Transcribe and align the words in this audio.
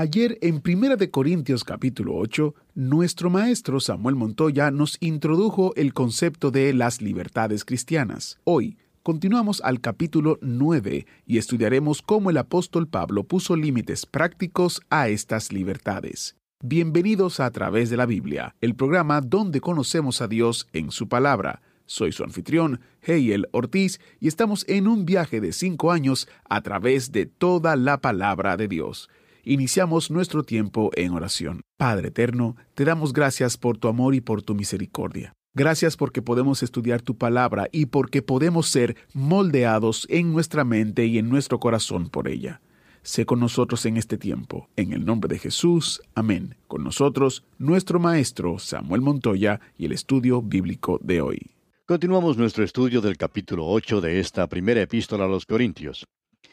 Ayer 0.00 0.38
en 0.42 0.62
1 0.64 0.96
de 0.96 1.10
Corintios 1.10 1.64
capítulo 1.64 2.14
8, 2.14 2.54
nuestro 2.76 3.30
maestro 3.30 3.80
Samuel 3.80 4.14
Montoya 4.14 4.70
nos 4.70 4.96
introdujo 5.00 5.74
el 5.74 5.92
concepto 5.92 6.52
de 6.52 6.72
las 6.72 7.02
libertades 7.02 7.64
cristianas. 7.64 8.38
Hoy 8.44 8.78
continuamos 9.02 9.60
al 9.60 9.80
capítulo 9.80 10.38
9 10.40 11.04
y 11.26 11.38
estudiaremos 11.38 12.00
cómo 12.00 12.30
el 12.30 12.36
apóstol 12.36 12.86
Pablo 12.86 13.24
puso 13.24 13.56
límites 13.56 14.06
prácticos 14.06 14.80
a 14.88 15.08
estas 15.08 15.52
libertades. 15.52 16.36
Bienvenidos 16.62 17.40
a 17.40 17.46
A 17.46 17.50
través 17.50 17.90
de 17.90 17.96
la 17.96 18.06
Biblia, 18.06 18.54
el 18.60 18.76
programa 18.76 19.20
donde 19.20 19.60
conocemos 19.60 20.22
a 20.22 20.28
Dios 20.28 20.68
en 20.72 20.92
su 20.92 21.08
palabra. 21.08 21.60
Soy 21.86 22.12
su 22.12 22.22
anfitrión, 22.22 22.80
Heiel 23.02 23.48
Ortiz, 23.50 23.98
y 24.20 24.28
estamos 24.28 24.64
en 24.68 24.86
un 24.86 25.04
viaje 25.06 25.40
de 25.40 25.52
cinco 25.52 25.90
años 25.90 26.28
a 26.48 26.60
través 26.60 27.10
de 27.10 27.26
toda 27.26 27.74
la 27.74 28.00
palabra 28.00 28.56
de 28.56 28.68
Dios. 28.68 29.08
Iniciamos 29.50 30.10
nuestro 30.10 30.42
tiempo 30.42 30.90
en 30.94 31.12
oración. 31.12 31.62
Padre 31.78 32.08
eterno, 32.08 32.56
te 32.74 32.84
damos 32.84 33.14
gracias 33.14 33.56
por 33.56 33.78
tu 33.78 33.88
amor 33.88 34.14
y 34.14 34.20
por 34.20 34.42
tu 34.42 34.54
misericordia. 34.54 35.32
Gracias 35.54 35.96
porque 35.96 36.20
podemos 36.20 36.62
estudiar 36.62 37.00
tu 37.00 37.16
palabra 37.16 37.66
y 37.72 37.86
porque 37.86 38.20
podemos 38.20 38.68
ser 38.68 38.98
moldeados 39.14 40.06
en 40.10 40.34
nuestra 40.34 40.64
mente 40.64 41.06
y 41.06 41.16
en 41.16 41.30
nuestro 41.30 41.58
corazón 41.60 42.10
por 42.10 42.28
ella. 42.28 42.60
Sé 43.00 43.24
con 43.24 43.40
nosotros 43.40 43.86
en 43.86 43.96
este 43.96 44.18
tiempo. 44.18 44.68
En 44.76 44.92
el 44.92 45.06
nombre 45.06 45.32
de 45.32 45.38
Jesús, 45.38 46.02
amén. 46.14 46.56
Con 46.66 46.84
nosotros, 46.84 47.42
nuestro 47.56 47.98
maestro 47.98 48.58
Samuel 48.58 49.00
Montoya 49.00 49.62
y 49.78 49.86
el 49.86 49.92
estudio 49.92 50.42
bíblico 50.42 51.00
de 51.02 51.22
hoy. 51.22 51.40
Continuamos 51.86 52.36
nuestro 52.36 52.64
estudio 52.64 53.00
del 53.00 53.16
capítulo 53.16 53.66
8 53.66 54.02
de 54.02 54.20
esta 54.20 54.46
primera 54.46 54.82
epístola 54.82 55.24
a 55.24 55.28
los 55.28 55.46
Corintios. 55.46 56.04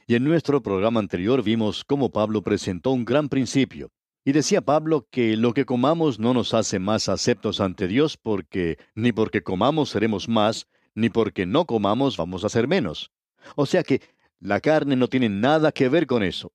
Y 0.08 0.14
en 0.14 0.23
nuestro 0.23 0.61
programa 0.61 1.00
anterior 1.00 1.42
vimos 1.42 1.84
cómo 1.84 2.11
Pablo 2.11 2.44
presentó 2.44 2.92
un 2.92 3.06
gran 3.06 3.28
principio. 3.28 3.89
Y 4.23 4.34
decía 4.34 4.62
Pablo 4.62 5.08
que 5.09 5.36
lo 5.36 5.56
que 5.56 5.66
comamos 5.66 6.20
no 6.20 6.36
nos 6.36 6.53
hace 6.53 6.78
más 6.78 7.09
aceptos 7.09 7.59
ante 7.59 7.88
Dios 7.88 8.16
porque 8.16 8.78
ni 8.94 9.12
porque 9.12 9.42
comamos 9.42 9.89
seremos 9.89 10.30
más, 10.30 10.67
ni 10.94 11.09
porque 11.09 11.47
no 11.47 11.66
comamos 11.66 12.17
vamos 12.17 12.44
a 12.44 12.50
ser 12.50 12.67
menos. 12.67 13.12
O 13.56 13.66
sea 13.66 13.81
que 13.81 14.02
la 14.39 14.59
carne 14.59 14.95
no 14.95 15.08
tiene 15.08 15.28
nada 15.28 15.72
que 15.72 15.89
ver 15.89 16.06
con 16.06 16.22
eso. 16.22 16.52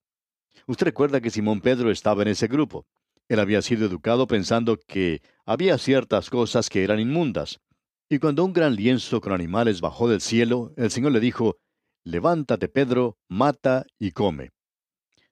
Usted 0.69 0.87
recuerda 0.87 1.21
que 1.21 1.31
Simón 1.31 1.61
Pedro 1.61 1.91
estaba 1.91 2.23
en 2.23 2.29
ese 2.29 2.47
grupo. 2.47 2.87
Él 3.29 3.41
había 3.41 3.63
sido 3.63 3.87
educado 3.87 4.29
pensando 4.29 4.79
que 4.79 5.23
había 5.45 5.77
ciertas 5.77 6.31
cosas 6.31 6.69
que 6.69 6.85
eran 6.85 7.01
inmundas. 7.01 7.61
Y 8.09 8.21
cuando 8.21 8.45
un 8.45 8.53
gran 8.53 8.77
lienzo 8.77 9.21
con 9.21 9.33
animales 9.33 9.81
bajó 9.81 10.09
del 10.09 10.21
cielo, 10.21 10.73
el 10.77 10.93
Señor 10.93 11.11
le 11.13 11.21
dijo, 11.21 11.59
Levántate, 12.05 12.69
Pedro, 12.69 13.19
mata 13.29 13.87
y 13.99 14.13
come. 14.13 14.51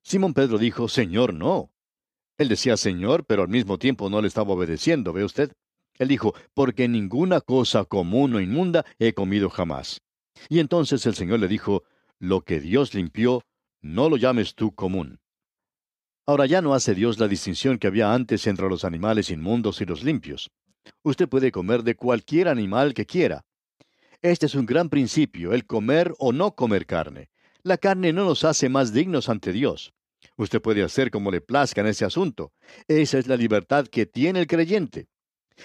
Simón 0.02 0.34
Pedro 0.34 0.58
dijo, 0.58 0.88
Señor, 0.88 1.34
no. 1.34 1.70
Él 2.38 2.48
decía 2.48 2.76
Señor, 2.76 3.24
pero 3.26 3.42
al 3.42 3.48
mismo 3.48 3.78
tiempo 3.78 4.08
no 4.08 4.22
le 4.22 4.28
estaba 4.28 4.54
obedeciendo, 4.54 5.12
¿ve 5.12 5.24
usted? 5.24 5.52
Él 5.98 6.08
dijo, 6.08 6.34
porque 6.54 6.88
ninguna 6.88 7.40
cosa 7.40 7.84
común 7.84 8.34
o 8.34 8.40
inmunda 8.40 8.84
he 8.98 9.12
comido 9.12 9.50
jamás. 9.50 10.00
Y 10.48 10.60
entonces 10.60 11.04
el 11.06 11.14
Señor 11.14 11.40
le 11.40 11.48
dijo, 11.48 11.82
lo 12.20 12.42
que 12.42 12.60
Dios 12.60 12.94
limpió, 12.94 13.42
no 13.80 14.08
lo 14.08 14.16
llames 14.16 14.54
tú 14.54 14.74
común. 14.74 15.18
Ahora 16.26 16.46
ya 16.46 16.60
no 16.62 16.74
hace 16.74 16.94
Dios 16.94 17.18
la 17.18 17.26
distinción 17.26 17.78
que 17.78 17.86
había 17.86 18.12
antes 18.12 18.46
entre 18.46 18.68
los 18.68 18.84
animales 18.84 19.30
inmundos 19.30 19.80
y 19.80 19.86
los 19.86 20.04
limpios. 20.04 20.50
Usted 21.02 21.28
puede 21.28 21.50
comer 21.50 21.82
de 21.82 21.96
cualquier 21.96 22.48
animal 22.48 22.94
que 22.94 23.06
quiera. 23.06 23.44
Este 24.20 24.46
es 24.46 24.56
un 24.56 24.66
gran 24.66 24.88
principio, 24.88 25.52
el 25.52 25.64
comer 25.64 26.12
o 26.18 26.32
no 26.32 26.56
comer 26.56 26.86
carne. 26.86 27.30
La 27.62 27.78
carne 27.78 28.12
no 28.12 28.24
nos 28.24 28.42
hace 28.42 28.68
más 28.68 28.92
dignos 28.92 29.28
ante 29.28 29.52
Dios. 29.52 29.92
Usted 30.36 30.60
puede 30.60 30.82
hacer 30.82 31.12
como 31.12 31.30
le 31.30 31.40
plazca 31.40 31.82
en 31.82 31.86
ese 31.86 32.04
asunto. 32.04 32.52
Esa 32.88 33.18
es 33.18 33.28
la 33.28 33.36
libertad 33.36 33.86
que 33.86 34.06
tiene 34.06 34.40
el 34.40 34.48
creyente. 34.48 35.06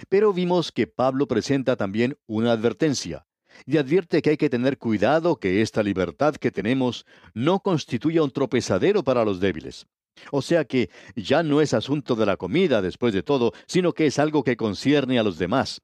Pero 0.07 0.33
vimos 0.33 0.71
que 0.71 0.85
Pablo 0.85 1.27
presenta 1.27 1.75
también 1.75 2.15
una 2.27 2.51
advertencia 2.51 3.25
y 3.65 3.77
advierte 3.77 4.21
que 4.21 4.31
hay 4.31 4.37
que 4.37 4.51
tener 4.51 4.77
cuidado 4.77 5.37
que 5.37 5.63
esta 5.63 5.81
libertad 5.81 6.35
que 6.35 6.51
tenemos 6.51 7.07
no 7.33 7.59
constituya 7.59 8.21
un 8.21 8.29
tropezadero 8.29 9.03
para 9.03 9.25
los 9.25 9.39
débiles. 9.39 9.87
O 10.31 10.43
sea 10.43 10.63
que 10.65 10.91
ya 11.15 11.41
no 11.41 11.59
es 11.59 11.73
asunto 11.73 12.15
de 12.15 12.27
la 12.27 12.37
comida 12.37 12.83
después 12.83 13.15
de 13.15 13.23
todo, 13.23 13.51
sino 13.65 13.93
que 13.93 14.05
es 14.05 14.19
algo 14.19 14.43
que 14.43 14.57
concierne 14.57 15.17
a 15.17 15.23
los 15.23 15.39
demás. 15.39 15.81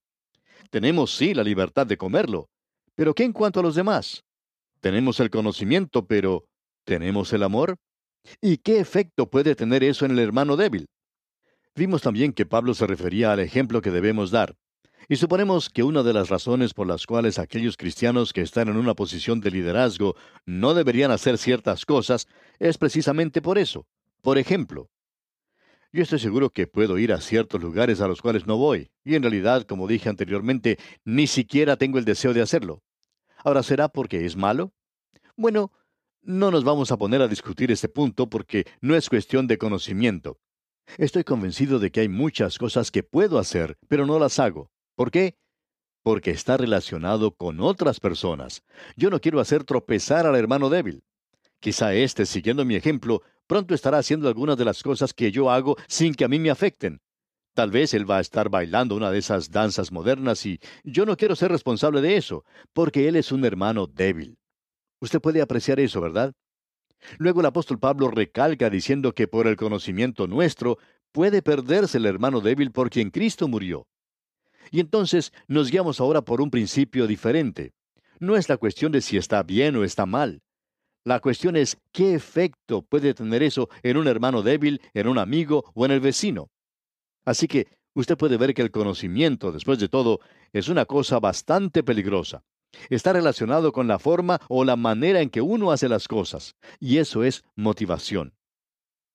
Tenemos 0.70 1.16
sí 1.16 1.34
la 1.34 1.44
libertad 1.44 1.88
de 1.88 1.98
comerlo, 1.98 2.48
pero 3.00 3.16
¿qué 3.16 3.24
en 3.24 3.32
cuanto 3.32 3.62
a 3.62 3.64
los 3.64 3.76
demás? 3.76 4.26
Tenemos 4.82 5.22
el 5.22 5.30
conocimiento, 5.30 6.06
pero 6.06 6.50
¿tenemos 6.84 7.32
el 7.32 7.44
amor? 7.44 7.78
¿Y 8.42 8.58
qué 8.58 8.82
efecto 8.82 9.30
puede 9.30 9.56
tener 9.56 9.86
eso 9.86 10.04
en 10.04 10.12
el 10.12 10.20
hermano 10.20 10.58
débil? 10.58 10.90
Vimos 11.78 12.02
también 12.02 12.34
que 12.34 12.46
Pablo 12.46 12.74
se 12.74 12.86
refería 12.88 13.32
al 13.32 13.40
ejemplo 13.40 13.82
que 13.82 13.92
debemos 13.92 14.32
dar. 14.32 14.58
Y 15.08 15.16
suponemos 15.16 15.70
que 15.70 15.84
una 15.84 16.04
de 16.04 16.12
las 16.12 16.28
razones 16.28 16.74
por 16.74 16.88
las 16.88 17.06
cuales 17.06 17.40
aquellos 17.40 17.78
cristianos 17.78 18.34
que 18.34 18.42
están 18.42 18.68
en 18.68 18.76
una 18.76 18.96
posición 18.96 19.40
de 19.40 19.52
liderazgo 19.52 20.18
no 20.46 20.74
deberían 20.74 21.12
hacer 21.12 21.38
ciertas 21.38 21.86
cosas 21.86 22.28
es 22.60 22.78
precisamente 22.78 23.42
por 23.42 23.58
eso. 23.58 23.88
Por 24.22 24.38
ejemplo, 24.38 24.90
yo 25.94 26.04
estoy 26.04 26.20
seguro 26.20 26.50
que 26.50 26.68
puedo 26.68 27.00
ir 27.00 27.14
a 27.14 27.22
ciertos 27.22 27.62
lugares 27.64 28.02
a 28.02 28.10
los 28.10 28.22
cuales 28.22 28.46
no 28.46 28.58
voy, 28.58 28.92
y 29.06 29.16
en 29.16 29.24
realidad, 29.24 29.64
como 29.64 29.88
dije 29.88 30.10
anteriormente, 30.10 30.78
ni 31.06 31.28
siquiera 31.28 31.78
tengo 31.78 31.98
el 31.98 32.04
deseo 32.04 32.34
de 32.34 32.42
hacerlo. 32.42 32.84
Ahora, 33.44 33.64
¿será 33.64 33.90
porque 33.90 34.26
es 34.26 34.36
malo? 34.36 34.74
Bueno, 35.36 35.72
no 36.22 36.52
nos 36.52 36.64
vamos 36.64 36.92
a 36.92 36.98
poner 36.98 37.22
a 37.22 37.28
discutir 37.28 37.72
este 37.72 37.88
punto 37.88 38.30
porque 38.30 38.66
no 38.82 38.96
es 38.96 39.10
cuestión 39.10 39.48
de 39.48 39.58
conocimiento. 39.58 40.38
Estoy 40.98 41.24
convencido 41.24 41.80
de 41.80 41.92
que 41.92 42.02
hay 42.02 42.10
muchas 42.10 42.58
cosas 42.58 42.92
que 42.92 43.04
puedo 43.04 43.40
hacer, 43.40 43.78
pero 43.88 44.06
no 44.06 44.20
las 44.20 44.40
hago. 44.40 44.72
¿Por 44.96 45.12
qué? 45.12 45.38
Porque 46.04 46.32
está 46.32 46.58
relacionado 46.58 47.36
con 47.36 47.62
otras 47.62 48.00
personas. 48.00 48.64
Yo 48.96 49.10
no 49.10 49.20
quiero 49.22 49.40
hacer 49.40 49.64
tropezar 49.64 50.26
al 50.26 50.36
hermano 50.36 50.70
débil. 50.70 51.04
Quizá 51.60 51.94
éste, 51.94 52.26
siguiendo 52.26 52.66
mi 52.66 52.76
ejemplo, 52.76 53.22
pronto 53.48 53.74
estará 53.74 54.00
haciendo 54.00 54.28
algunas 54.28 54.58
de 54.58 54.66
las 54.66 54.82
cosas 54.84 55.14
que 55.14 55.32
yo 55.32 55.52
hago 55.52 55.78
sin 55.88 56.14
que 56.14 56.26
a 56.26 56.28
mí 56.28 56.40
me 56.40 56.50
afecten. 56.50 57.02
Tal 57.60 57.72
vez 57.72 57.94
él 57.94 58.10
va 58.10 58.20
a 58.20 58.22
estar 58.22 58.48
bailando 58.48 58.96
una 58.96 59.12
de 59.12 59.18
esas 59.18 59.52
danzas 59.52 59.92
modernas 59.92 60.46
y 60.46 60.62
yo 60.86 61.06
no 61.06 61.18
quiero 61.18 61.36
ser 61.36 61.52
responsable 61.52 62.00
de 62.00 62.16
eso, 62.16 62.46
porque 62.72 63.10
él 63.10 63.18
es 63.18 63.34
un 63.34 63.44
hermano 63.44 63.86
débil. 63.86 64.38
Usted 65.02 65.20
puede 65.20 65.42
apreciar 65.42 65.78
eso, 65.82 66.00
¿verdad? 66.00 66.32
Luego 67.18 67.42
el 67.42 67.48
apóstol 67.48 67.78
Pablo 67.78 68.12
recalca 68.12 68.70
diciendo 68.70 69.14
que 69.14 69.28
por 69.28 69.46
el 69.46 69.58
conocimiento 69.58 70.26
nuestro 70.26 70.78
puede 71.12 71.42
perderse 71.42 71.98
el 71.98 72.06
hermano 72.06 72.40
débil 72.40 72.72
por 72.72 72.90
quien 72.90 73.10
Cristo 73.10 73.50
murió. 73.50 73.88
Y 74.72 74.80
entonces 74.80 75.34
nos 75.50 75.70
guiamos 75.70 76.00
ahora 76.00 76.22
por 76.22 76.40
un 76.40 76.52
principio 76.52 77.08
diferente. 77.08 77.74
No 78.22 78.38
es 78.38 78.48
la 78.48 78.56
cuestión 78.56 78.94
de 78.94 79.02
si 79.02 79.18
está 79.18 79.44
bien 79.44 79.76
o 79.76 79.84
está 79.84 80.06
mal. 80.06 80.44
La 81.04 81.20
cuestión 81.20 81.58
es 81.58 81.78
qué 81.92 82.14
efecto 82.14 82.84
puede 82.84 83.14
tener 83.14 83.44
eso 83.44 83.68
en 83.84 83.98
un 83.98 84.08
hermano 84.08 84.44
débil, 84.44 84.80
en 84.94 85.10
un 85.10 85.18
amigo 85.18 85.70
o 85.76 85.84
en 85.84 85.92
el 85.92 86.00
vecino. 86.00 86.50
Así 87.30 87.48
que 87.48 87.68
usted 87.94 88.18
puede 88.18 88.38
ver 88.38 88.56
que 88.56 88.64
el 88.64 88.72
conocimiento, 88.72 89.52
después 89.52 89.78
de 89.78 89.88
todo, 89.88 90.20
es 90.52 90.68
una 90.68 90.86
cosa 90.86 91.20
bastante 91.20 91.84
peligrosa. 91.84 92.44
Está 92.90 93.14
relacionado 93.14 93.72
con 93.72 93.88
la 93.88 94.00
forma 94.00 94.42
o 94.50 94.66
la 94.66 94.76
manera 94.76 95.22
en 95.22 95.30
que 95.30 95.40
uno 95.40 95.72
hace 95.72 95.88
las 95.88 96.08
cosas, 96.08 96.56
y 96.80 96.98
eso 96.98 97.24
es 97.24 97.44
motivación. 97.56 98.34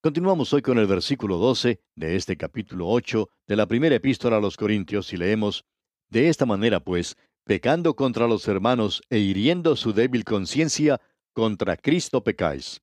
Continuamos 0.00 0.52
hoy 0.52 0.62
con 0.62 0.78
el 0.78 0.86
versículo 0.86 1.38
12 1.38 1.80
de 1.96 2.14
este 2.14 2.36
capítulo 2.36 2.88
8 2.88 3.28
de 3.48 3.56
la 3.56 3.66
primera 3.66 3.96
epístola 3.96 4.36
a 4.36 4.40
los 4.40 4.56
Corintios 4.56 5.12
y 5.12 5.16
leemos, 5.16 5.64
De 6.08 6.28
esta 6.28 6.46
manera, 6.46 6.78
pues, 6.78 7.16
pecando 7.42 7.96
contra 7.96 8.28
los 8.28 8.46
hermanos 8.46 9.02
e 9.10 9.18
hiriendo 9.18 9.74
su 9.74 9.92
débil 9.92 10.24
conciencia, 10.24 11.00
contra 11.32 11.76
Cristo 11.76 12.22
pecáis. 12.22 12.80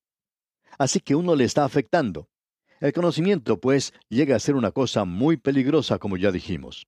Así 0.77 0.99
que 0.99 1.15
uno 1.15 1.35
le 1.35 1.45
está 1.45 1.63
afectando. 1.63 2.27
El 2.81 2.93
conocimiento, 2.93 3.61
pues, 3.61 3.93
llega 4.09 4.35
a 4.35 4.39
ser 4.39 4.55
una 4.55 4.71
cosa 4.71 5.05
muy 5.05 5.37
peligrosa, 5.37 5.99
como 5.99 6.17
ya 6.17 6.31
dijimos. 6.31 6.87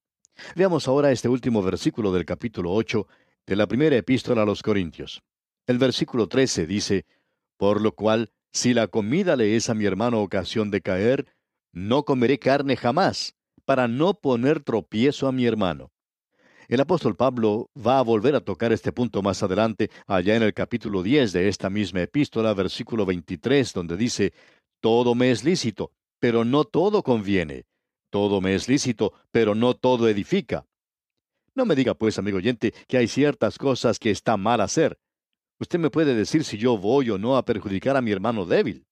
Veamos 0.55 0.87
ahora 0.87 1.11
este 1.11 1.29
último 1.29 1.61
versículo 1.61 2.11
del 2.11 2.25
capítulo 2.25 2.73
8 2.73 3.07
de 3.45 3.55
la 3.55 3.67
primera 3.67 3.95
epístola 3.95 4.41
a 4.41 4.45
los 4.45 4.63
Corintios. 4.63 5.21
El 5.67 5.77
versículo 5.77 6.27
13 6.27 6.65
dice, 6.65 7.05
Por 7.57 7.79
lo 7.79 7.93
cual, 7.93 8.31
Si 8.51 8.73
la 8.73 8.87
comida 8.87 9.35
le 9.35 9.55
es 9.55 9.69
a 9.69 9.75
mi 9.75 9.85
hermano 9.85 10.21
ocasión 10.21 10.71
de 10.71 10.81
caer, 10.81 11.27
no 11.71 12.05
comeré 12.05 12.37
carne 12.37 12.75
jamás, 12.75 13.35
para 13.65 13.87
no 13.87 14.15
poner 14.15 14.61
tropiezo 14.61 15.27
a 15.27 15.31
mi 15.31 15.45
hermano. 15.45 15.91
El 16.67 16.79
apóstol 16.79 17.15
Pablo 17.15 17.69
va 17.75 17.99
a 17.99 18.03
volver 18.03 18.35
a 18.35 18.41
tocar 18.41 18.71
este 18.71 18.91
punto 18.91 19.21
más 19.21 19.43
adelante, 19.43 19.89
allá 20.07 20.35
en 20.35 20.43
el 20.43 20.53
capítulo 20.53 21.03
10 21.03 21.33
de 21.33 21.49
esta 21.49 21.69
misma 21.69 22.01
epístola, 22.01 22.53
versículo 22.53 23.05
23, 23.05 23.73
donde 23.73 23.97
dice, 23.97 24.33
Todo 24.83 25.15
me 25.15 25.31
es 25.31 25.45
lícito, 25.45 25.93
pero 26.19 26.43
no 26.43 26.65
todo 26.65 27.03
conviene. 27.03 27.63
Todo 28.09 28.41
me 28.41 28.53
es 28.53 28.67
lícito, 28.67 29.13
pero 29.31 29.55
no 29.55 29.75
todo 29.75 30.09
edifica. 30.09 30.65
No 31.55 31.65
me 31.65 31.73
diga 31.73 31.93
pues, 31.93 32.19
amigo 32.19 32.35
oyente, 32.35 32.73
que 32.89 32.97
hay 32.97 33.07
ciertas 33.07 33.57
cosas 33.57 33.97
que 33.97 34.11
está 34.11 34.35
mal 34.35 34.59
hacer. 34.59 34.99
Usted 35.57 35.79
me 35.79 35.89
puede 35.89 36.13
decir 36.15 36.43
si 36.43 36.57
yo 36.57 36.77
voy 36.77 37.11
o 37.11 37.17
no 37.17 37.37
a 37.37 37.45
perjudicar 37.45 37.95
a 37.95 38.01
mi 38.01 38.11
hermano 38.11 38.45
débil. 38.45 38.85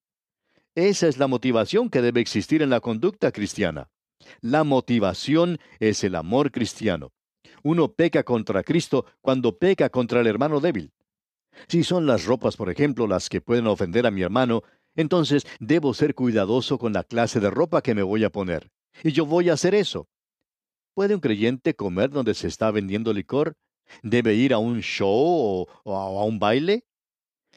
Esa 0.75 1.09
es 1.09 1.17
la 1.17 1.27
motivación 1.27 1.89
que 1.89 2.01
debe 2.01 2.21
existir 2.21 2.61
en 2.61 2.69
la 2.69 2.79
conducta 2.79 3.33
cristiana. 3.33 3.89
La 4.39 4.63
motivación 4.63 5.59
es 5.81 6.05
el 6.05 6.15
amor 6.15 6.53
cristiano. 6.53 7.11
Uno 7.63 7.91
peca 7.91 8.23
contra 8.23 8.63
Cristo 8.63 9.07
cuando 9.19 9.57
peca 9.57 9.89
contra 9.89 10.21
el 10.21 10.27
hermano 10.27 10.61
débil. 10.61 10.93
Si 11.67 11.83
son 11.83 12.05
las 12.05 12.25
ropas, 12.25 12.55
por 12.55 12.69
ejemplo, 12.69 13.07
las 13.07 13.27
que 13.27 13.41
pueden 13.41 13.67
ofender 13.67 14.07
a 14.07 14.11
mi 14.11 14.21
hermano, 14.21 14.63
entonces 14.95 15.45
debo 15.59 15.93
ser 15.93 16.15
cuidadoso 16.15 16.77
con 16.77 16.93
la 16.93 17.03
clase 17.03 17.39
de 17.39 17.49
ropa 17.49 17.81
que 17.81 17.95
me 17.95 18.03
voy 18.03 18.23
a 18.23 18.29
poner. 18.29 18.71
Y 19.03 19.11
yo 19.11 19.25
voy 19.25 19.49
a 19.49 19.53
hacer 19.53 19.75
eso. 19.75 20.07
¿Puede 20.93 21.15
un 21.15 21.21
creyente 21.21 21.73
comer 21.75 22.09
donde 22.09 22.33
se 22.33 22.47
está 22.47 22.71
vendiendo 22.71 23.13
licor? 23.13 23.55
¿Debe 24.03 24.35
ir 24.35 24.53
a 24.53 24.57
un 24.57 24.81
show 24.81 25.67
o, 25.83 25.95
a 25.95 26.25
un 26.25 26.39
baile? 26.39 26.83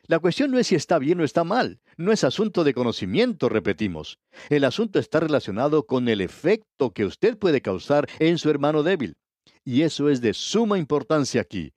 La 0.06 0.18
cuestión 0.18 0.50
no 0.50 0.58
es 0.58 0.66
si 0.66 0.74
está 0.74 0.98
bien 0.98 1.20
o 1.20 1.24
está 1.24 1.44
mal, 1.44 1.80
no 1.96 2.12
es 2.12 2.24
asunto 2.24 2.62
de 2.62 2.74
conocimiento, 2.74 3.48
repetimos. 3.48 4.18
El 4.50 4.64
asunto 4.64 4.98
está 4.98 5.20
relacionado 5.20 5.86
con 5.86 6.08
el 6.08 6.20
efecto 6.20 6.92
que 6.92 7.06
usted 7.06 7.38
puede 7.38 7.62
causar 7.62 8.06
en 8.18 8.36
su 8.36 8.50
hermano 8.50 8.82
débil. 8.82 9.16
Y 9.64 9.82
eso 9.82 10.10
es 10.10 10.20
de 10.20 10.34
suma 10.34 10.78
importancia 10.78 11.40
aquí. 11.40 11.72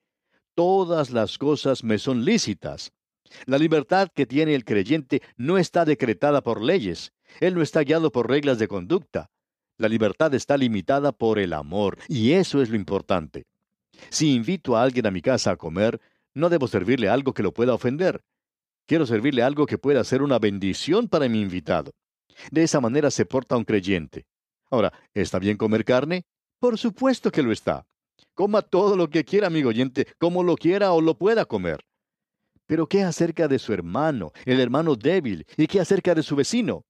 Todas 0.55 1.11
las 1.11 1.37
cosas 1.37 1.83
me 1.83 1.99
son 1.99 2.25
lícitas. 2.25 2.91
La 3.45 3.57
libertad 3.57 4.09
que 4.13 4.25
tiene 4.25 4.55
el 4.55 4.65
creyente 4.65 5.21
no 5.35 5.57
está 5.57 5.85
decretada 5.85 6.41
por 6.41 6.61
leyes. 6.61 7.13
Él 7.39 7.55
no 7.55 7.61
está 7.61 7.81
guiado 7.81 8.11
por 8.11 8.29
reglas 8.29 8.59
de 8.59 8.67
conducta. 8.67 9.29
La 9.77 9.87
libertad 9.87 10.33
está 10.33 10.57
limitada 10.57 11.11
por 11.11 11.37
el 11.37 11.53
amor, 11.53 11.99
y 12.07 12.31
eso 12.31 12.61
es 12.61 12.69
lo 12.69 12.75
importante. 12.75 13.45
Si 14.09 14.33
invito 14.33 14.75
a 14.75 14.83
alguien 14.83 15.05
a 15.05 15.11
mi 15.11 15.21
casa 15.21 15.51
a 15.51 15.55
comer, 15.55 16.01
no 16.33 16.49
debo 16.49 16.67
servirle 16.67 17.09
algo 17.09 17.33
que 17.33 17.43
lo 17.43 17.53
pueda 17.53 17.73
ofender. 17.73 18.23
Quiero 18.87 19.05
servirle 19.05 19.43
algo 19.43 19.65
que 19.65 19.77
pueda 19.77 20.03
ser 20.03 20.21
una 20.21 20.39
bendición 20.39 21.07
para 21.07 21.27
mi 21.27 21.41
invitado. 21.41 21.91
De 22.51 22.63
esa 22.63 22.79
manera 22.79 23.11
se 23.11 23.25
porta 23.25 23.57
un 23.57 23.65
creyente. 23.65 24.25
Ahora, 24.69 24.93
¿está 25.13 25.39
bien 25.39 25.57
comer 25.57 25.83
carne? 25.83 26.25
Por 26.59 26.77
supuesto 26.77 27.31
que 27.31 27.43
lo 27.43 27.51
está. 27.51 27.85
Coma 28.33 28.61
todo 28.61 28.95
lo 28.95 29.09
que 29.09 29.25
quiera, 29.25 29.47
amigo 29.47 29.69
oyente, 29.69 30.07
como 30.17 30.43
lo 30.43 30.55
quiera 30.55 30.91
o 30.91 31.01
lo 31.01 31.17
pueda 31.17 31.45
comer. 31.45 31.85
Pero 32.67 32.87
¿qué 32.87 33.03
acerca 33.03 33.47
de 33.47 33.59
su 33.59 33.73
hermano, 33.73 34.33
el 34.45 34.59
hermano 34.59 34.95
débil? 34.95 35.45
¿Y 35.55 35.67
qué 35.67 35.79
acerca 35.79 36.13
de 36.13 36.21
su 36.21 36.35
vecino? 36.35 36.83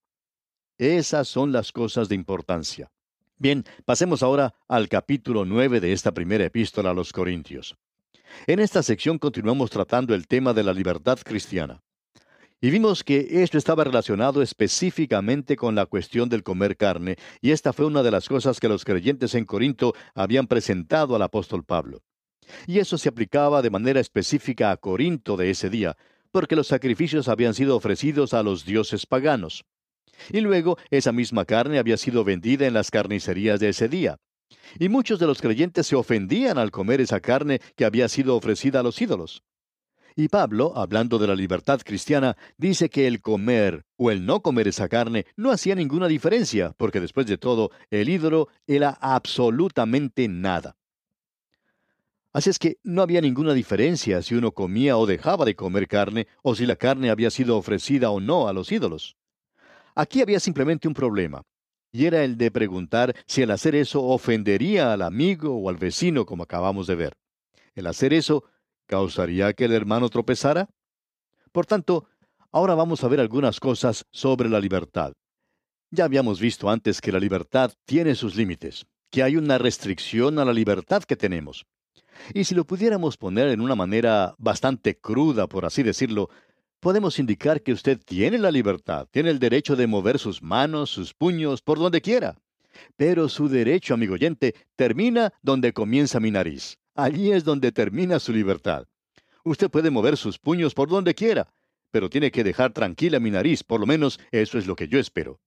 Esas 0.78 1.28
son 1.28 1.52
las 1.52 1.72
cosas 1.72 2.10
de 2.10 2.16
importancia. 2.16 2.92
Bien, 3.38 3.64
pasemos 3.86 4.24
ahora 4.24 4.56
al 4.68 4.90
capítulo 4.90 5.46
9 5.46 5.80
de 5.80 5.94
esta 5.94 6.12
primera 6.12 6.46
epístola 6.46 6.90
a 6.90 6.94
los 6.94 7.14
Corintios. 7.14 7.78
En 8.48 8.60
esta 8.60 8.82
sección 8.82 9.20
continuamos 9.20 9.70
tratando 9.70 10.16
el 10.16 10.28
tema 10.28 10.54
de 10.54 10.64
la 10.64 10.74
libertad 10.74 11.20
cristiana. 11.24 11.84
Y 12.60 12.72
vimos 12.72 13.04
que 13.04 13.44
esto 13.44 13.60
estaba 13.60 13.84
relacionado 13.84 14.42
específicamente 14.42 15.56
con 15.56 15.76
la 15.76 15.86
cuestión 15.86 16.28
del 16.28 16.42
comer 16.42 16.76
carne, 16.76 17.18
y 17.40 17.52
esta 17.52 17.72
fue 17.72 17.86
una 17.86 18.02
de 18.02 18.10
las 18.10 18.28
cosas 18.28 18.60
que 18.60 18.68
los 18.68 18.84
creyentes 18.84 19.36
en 19.36 19.46
Corinto 19.46 19.94
habían 20.16 20.48
presentado 20.48 21.16
al 21.16 21.22
apóstol 21.22 21.64
Pablo. 21.64 22.02
Y 22.66 22.80
eso 22.80 22.98
se 22.98 23.10
aplicaba 23.10 23.62
de 23.62 23.70
manera 23.70 24.00
específica 24.00 24.72
a 24.72 24.78
Corinto 24.78 25.38
de 25.38 25.50
ese 25.50 25.70
día, 25.70 25.98
porque 26.32 26.56
los 26.56 26.68
sacrificios 26.68 27.28
habían 27.28 27.54
sido 27.54 27.76
ofrecidos 27.76 28.34
a 28.34 28.44
los 28.44 28.66
dioses 28.66 29.06
paganos. 29.06 29.66
Y 30.32 30.42
luego 30.42 30.78
esa 30.90 31.12
misma 31.12 31.46
carne 31.46 31.80
había 31.80 31.98
sido 31.98 32.24
vendida 32.24 32.66
en 32.66 32.74
las 32.74 32.92
carnicerías 32.92 33.60
de 33.60 33.70
ese 33.70 33.88
día. 33.88 34.18
Y 34.80 34.90
muchos 34.90 35.20
de 35.20 35.28
los 35.28 35.42
creyentes 35.42 35.88
se 35.88 35.96
ofendían 35.96 36.58
al 36.58 36.72
comer 36.72 37.02
esa 37.02 37.20
carne 37.20 37.60
que 37.76 37.86
había 37.86 38.08
sido 38.08 38.36
ofrecida 38.36 38.80
a 38.80 38.84
los 38.84 39.02
ídolos. 39.02 39.44
Y 40.16 40.30
Pablo, 40.30 40.74
hablando 40.76 41.20
de 41.20 41.28
la 41.28 41.36
libertad 41.36 41.80
cristiana, 41.86 42.36
dice 42.58 42.90
que 42.90 43.06
el 43.06 43.22
comer 43.22 43.86
o 43.98 44.10
el 44.10 44.26
no 44.26 44.42
comer 44.42 44.68
esa 44.68 44.90
carne 44.90 45.28
no 45.36 45.52
hacía 45.52 45.76
ninguna 45.76 46.08
diferencia, 46.08 46.74
porque 46.76 47.00
después 47.00 47.28
de 47.28 47.38
todo, 47.38 47.70
el 47.92 48.10
ídolo 48.10 48.48
era 48.66 48.98
absolutamente 49.00 50.28
nada. 50.28 50.76
Así 52.38 52.52
es 52.52 52.60
que 52.60 52.78
no 52.84 53.02
había 53.02 53.20
ninguna 53.20 53.56
diferencia 53.56 54.22
si 54.22 54.36
uno 54.36 54.52
comía 54.52 54.96
o 54.96 55.08
dejaba 55.08 55.44
de 55.44 55.56
comer 55.56 55.88
carne, 55.88 56.28
o 56.44 56.54
si 56.54 56.68
la 56.68 56.76
carne 56.76 57.10
había 57.10 57.32
sido 57.32 57.58
ofrecida 57.58 58.12
o 58.12 58.20
no 58.20 58.48
a 58.48 58.54
los 58.54 58.72
ídolos. 58.72 59.18
Aquí 59.96 60.22
había 60.22 60.40
simplemente 60.40 60.88
un 60.88 60.94
problema, 60.94 61.42
y 61.92 62.06
era 62.06 62.24
el 62.24 62.38
de 62.38 62.52
preguntar 62.52 63.16
si 63.26 63.42
el 63.42 63.50
hacer 63.50 63.74
eso 63.74 64.04
ofendería 64.04 64.94
al 64.94 65.02
amigo 65.02 65.58
o 65.58 65.68
al 65.68 65.78
vecino, 65.78 66.28
como 66.28 66.44
acabamos 66.44 66.86
de 66.86 66.94
ver. 66.94 67.18
El 67.74 67.88
hacer 67.88 68.14
eso 68.14 68.44
¿Causaría 68.86 69.54
que 69.54 69.66
el 69.66 69.74
hermano 69.74 70.08
tropezara? 70.08 70.70
Por 71.52 71.66
tanto, 71.66 72.08
ahora 72.52 72.76
vamos 72.76 73.04
a 73.04 73.08
ver 73.08 73.20
algunas 73.20 73.60
cosas 73.60 74.06
sobre 74.12 74.48
la 74.48 74.60
libertad. 74.60 75.14
Ya 75.90 76.06
habíamos 76.06 76.40
visto 76.40 76.70
antes 76.70 77.02
que 77.02 77.12
la 77.12 77.20
libertad 77.20 77.74
tiene 77.86 78.14
sus 78.14 78.36
límites, 78.36 78.86
que 79.10 79.24
hay 79.24 79.38
una 79.38 79.58
restricción 79.58 80.38
a 80.38 80.46
la 80.46 80.54
libertad 80.54 81.02
que 81.02 81.16
tenemos. 81.16 81.66
Y 82.34 82.44
si 82.44 82.56
lo 82.56 82.66
pudiéramos 82.66 83.18
poner 83.18 83.50
en 83.50 83.62
una 83.62 83.76
manera 83.76 84.36
bastante 84.38 84.98
cruda, 84.98 85.48
por 85.48 85.66
así 85.66 85.84
decirlo, 85.84 86.30
podemos 86.80 87.20
indicar 87.20 87.62
que 87.62 87.74
usted 87.74 88.00
tiene 88.04 88.38
la 88.38 88.52
libertad, 88.52 89.08
tiene 89.12 89.30
el 89.30 89.40
derecho 89.40 89.76
de 89.76 89.88
mover 89.88 90.20
sus 90.20 90.42
manos, 90.42 90.90
sus 90.90 91.14
puños, 91.14 91.62
por 91.62 91.80
donde 91.80 92.02
quiera. 92.02 92.38
Pero 92.96 93.28
su 93.30 93.50
derecho, 93.50 93.94
amigo 93.94 94.14
oyente, 94.14 94.56
termina 94.76 95.34
donde 95.42 95.74
comienza 95.74 96.20
mi 96.20 96.32
nariz. 96.32 96.78
Allí 96.96 97.32
es 97.32 97.44
donde 97.44 97.72
termina 97.72 98.20
su 98.20 98.34
libertad. 98.34 98.88
Usted 99.44 99.70
puede 99.70 99.90
mover 99.90 100.18
sus 100.18 100.40
puños 100.40 100.74
por 100.74 100.90
donde 100.90 101.16
quiera, 101.16 101.54
pero 101.92 102.10
tiene 102.10 102.32
que 102.32 102.44
dejar 102.44 102.74
tranquila 102.74 103.20
mi 103.20 103.32
nariz, 103.32 103.64
por 103.64 103.80
lo 103.80 103.86
menos 103.86 104.20
eso 104.32 104.58
es 104.58 104.68
lo 104.68 104.76
que 104.76 104.88
yo 104.88 105.00
espero. 105.00 105.40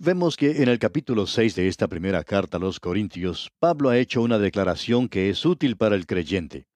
Vemos 0.00 0.36
que 0.36 0.62
en 0.62 0.68
el 0.68 0.78
capítulo 0.78 1.26
6 1.26 1.56
de 1.56 1.66
esta 1.66 1.88
primera 1.88 2.22
carta 2.22 2.56
a 2.56 2.60
los 2.60 2.78
Corintios, 2.78 3.50
Pablo 3.58 3.90
ha 3.90 3.98
hecho 3.98 4.22
una 4.22 4.38
declaración 4.38 5.08
que 5.08 5.28
es 5.28 5.44
útil 5.44 5.76
para 5.76 5.96
el 5.96 6.06
creyente. 6.06 6.68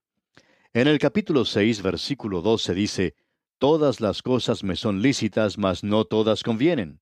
En 0.73 0.89
el 0.89 0.99
capítulo 0.99 1.45
6, 1.45 1.83
versículo 1.83 2.41
12 2.41 2.75
dice, 2.75 3.15
Todas 3.59 4.01
las 4.01 4.23
cosas 4.23 4.65
me 4.65 4.75
son 4.75 5.03
lícitas, 5.03 5.57
mas 5.57 5.85
no 5.85 6.05
todas 6.05 6.43
convienen. 6.43 6.99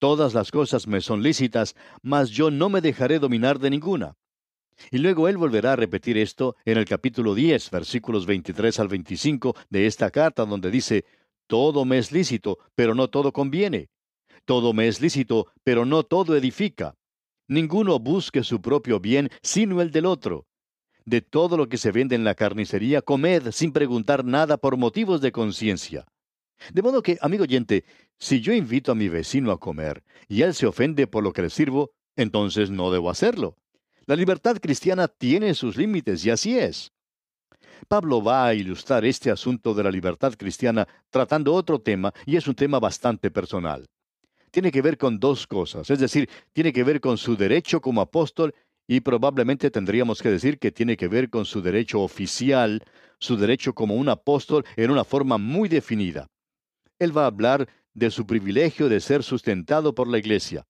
Todas 0.00 0.34
las 0.34 0.50
cosas 0.50 0.88
me 0.88 1.00
son 1.00 1.22
lícitas, 1.22 1.76
mas 2.02 2.30
yo 2.30 2.50
no 2.50 2.68
me 2.68 2.80
dejaré 2.80 3.20
dominar 3.20 3.60
de 3.60 3.70
ninguna. 3.70 4.16
Y 4.90 4.98
luego 4.98 5.28
él 5.28 5.36
volverá 5.36 5.74
a 5.74 5.76
repetir 5.76 6.18
esto 6.18 6.56
en 6.64 6.78
el 6.78 6.84
capítulo 6.84 7.36
10, 7.36 7.70
versículos 7.70 8.26
23 8.26 8.80
al 8.80 8.88
25 8.88 9.54
de 9.68 9.86
esta 9.86 10.10
carta, 10.10 10.44
donde 10.46 10.68
dice, 10.72 11.04
Todo 11.46 11.84
me 11.84 11.98
es 11.98 12.10
lícito, 12.10 12.58
pero 12.74 12.96
no 12.96 13.06
todo 13.06 13.30
conviene. 13.30 13.88
Todo 14.44 14.72
me 14.72 14.88
es 14.88 15.00
lícito, 15.00 15.46
pero 15.64 15.84
no 15.84 16.02
todo 16.02 16.36
edifica. 16.36 16.94
Ninguno 17.48 17.98
busque 17.98 18.44
su 18.44 18.60
propio 18.60 19.00
bien, 19.00 19.30
sino 19.42 19.80
el 19.80 19.90
del 19.90 20.06
otro. 20.06 20.46
De 21.04 21.20
todo 21.20 21.56
lo 21.56 21.68
que 21.68 21.78
se 21.78 21.90
vende 21.90 22.14
en 22.14 22.24
la 22.24 22.34
carnicería, 22.34 23.02
comed 23.02 23.50
sin 23.50 23.72
preguntar 23.72 24.24
nada 24.24 24.56
por 24.56 24.76
motivos 24.76 25.20
de 25.20 25.32
conciencia. 25.32 26.06
De 26.72 26.82
modo 26.82 27.02
que, 27.02 27.18
amigo 27.20 27.44
oyente, 27.44 27.84
si 28.18 28.40
yo 28.40 28.52
invito 28.52 28.92
a 28.92 28.94
mi 28.94 29.08
vecino 29.08 29.50
a 29.50 29.58
comer 29.58 30.04
y 30.28 30.42
él 30.42 30.54
se 30.54 30.66
ofende 30.66 31.06
por 31.06 31.24
lo 31.24 31.32
que 31.32 31.42
le 31.42 31.50
sirvo, 31.50 31.90
entonces 32.16 32.70
no 32.70 32.92
debo 32.92 33.10
hacerlo. 33.10 33.56
La 34.06 34.14
libertad 34.14 34.58
cristiana 34.60 35.08
tiene 35.08 35.54
sus 35.54 35.76
límites 35.76 36.24
y 36.24 36.30
así 36.30 36.58
es. 36.58 36.92
Pablo 37.88 38.22
va 38.22 38.46
a 38.46 38.54
ilustrar 38.54 39.04
este 39.04 39.30
asunto 39.30 39.74
de 39.74 39.82
la 39.82 39.90
libertad 39.90 40.34
cristiana 40.36 40.86
tratando 41.10 41.54
otro 41.54 41.80
tema 41.80 42.12
y 42.26 42.36
es 42.36 42.46
un 42.46 42.54
tema 42.54 42.78
bastante 42.78 43.30
personal. 43.30 43.86
Tiene 44.50 44.72
que 44.72 44.82
ver 44.82 44.98
con 44.98 45.18
dos 45.18 45.46
cosas, 45.46 45.90
es 45.90 45.98
decir, 45.98 46.28
tiene 46.52 46.72
que 46.72 46.84
ver 46.84 47.00
con 47.00 47.18
su 47.18 47.36
derecho 47.36 47.80
como 47.80 48.00
apóstol 48.00 48.54
y 48.88 49.00
probablemente 49.00 49.70
tendríamos 49.70 50.20
que 50.20 50.30
decir 50.30 50.58
que 50.58 50.72
tiene 50.72 50.96
que 50.96 51.06
ver 51.06 51.30
con 51.30 51.44
su 51.44 51.62
derecho 51.62 52.00
oficial, 52.00 52.82
su 53.18 53.36
derecho 53.36 53.72
como 53.72 53.94
un 53.94 54.08
apóstol 54.08 54.64
en 54.76 54.90
una 54.90 55.04
forma 55.04 55.38
muy 55.38 55.68
definida. 55.68 56.28
Él 56.98 57.16
va 57.16 57.22
a 57.22 57.26
hablar 57.26 57.68
de 57.94 58.10
su 58.10 58.26
privilegio 58.26 58.88
de 58.88 59.00
ser 59.00 59.22
sustentado 59.22 59.94
por 59.94 60.08
la 60.08 60.18
iglesia. 60.18 60.66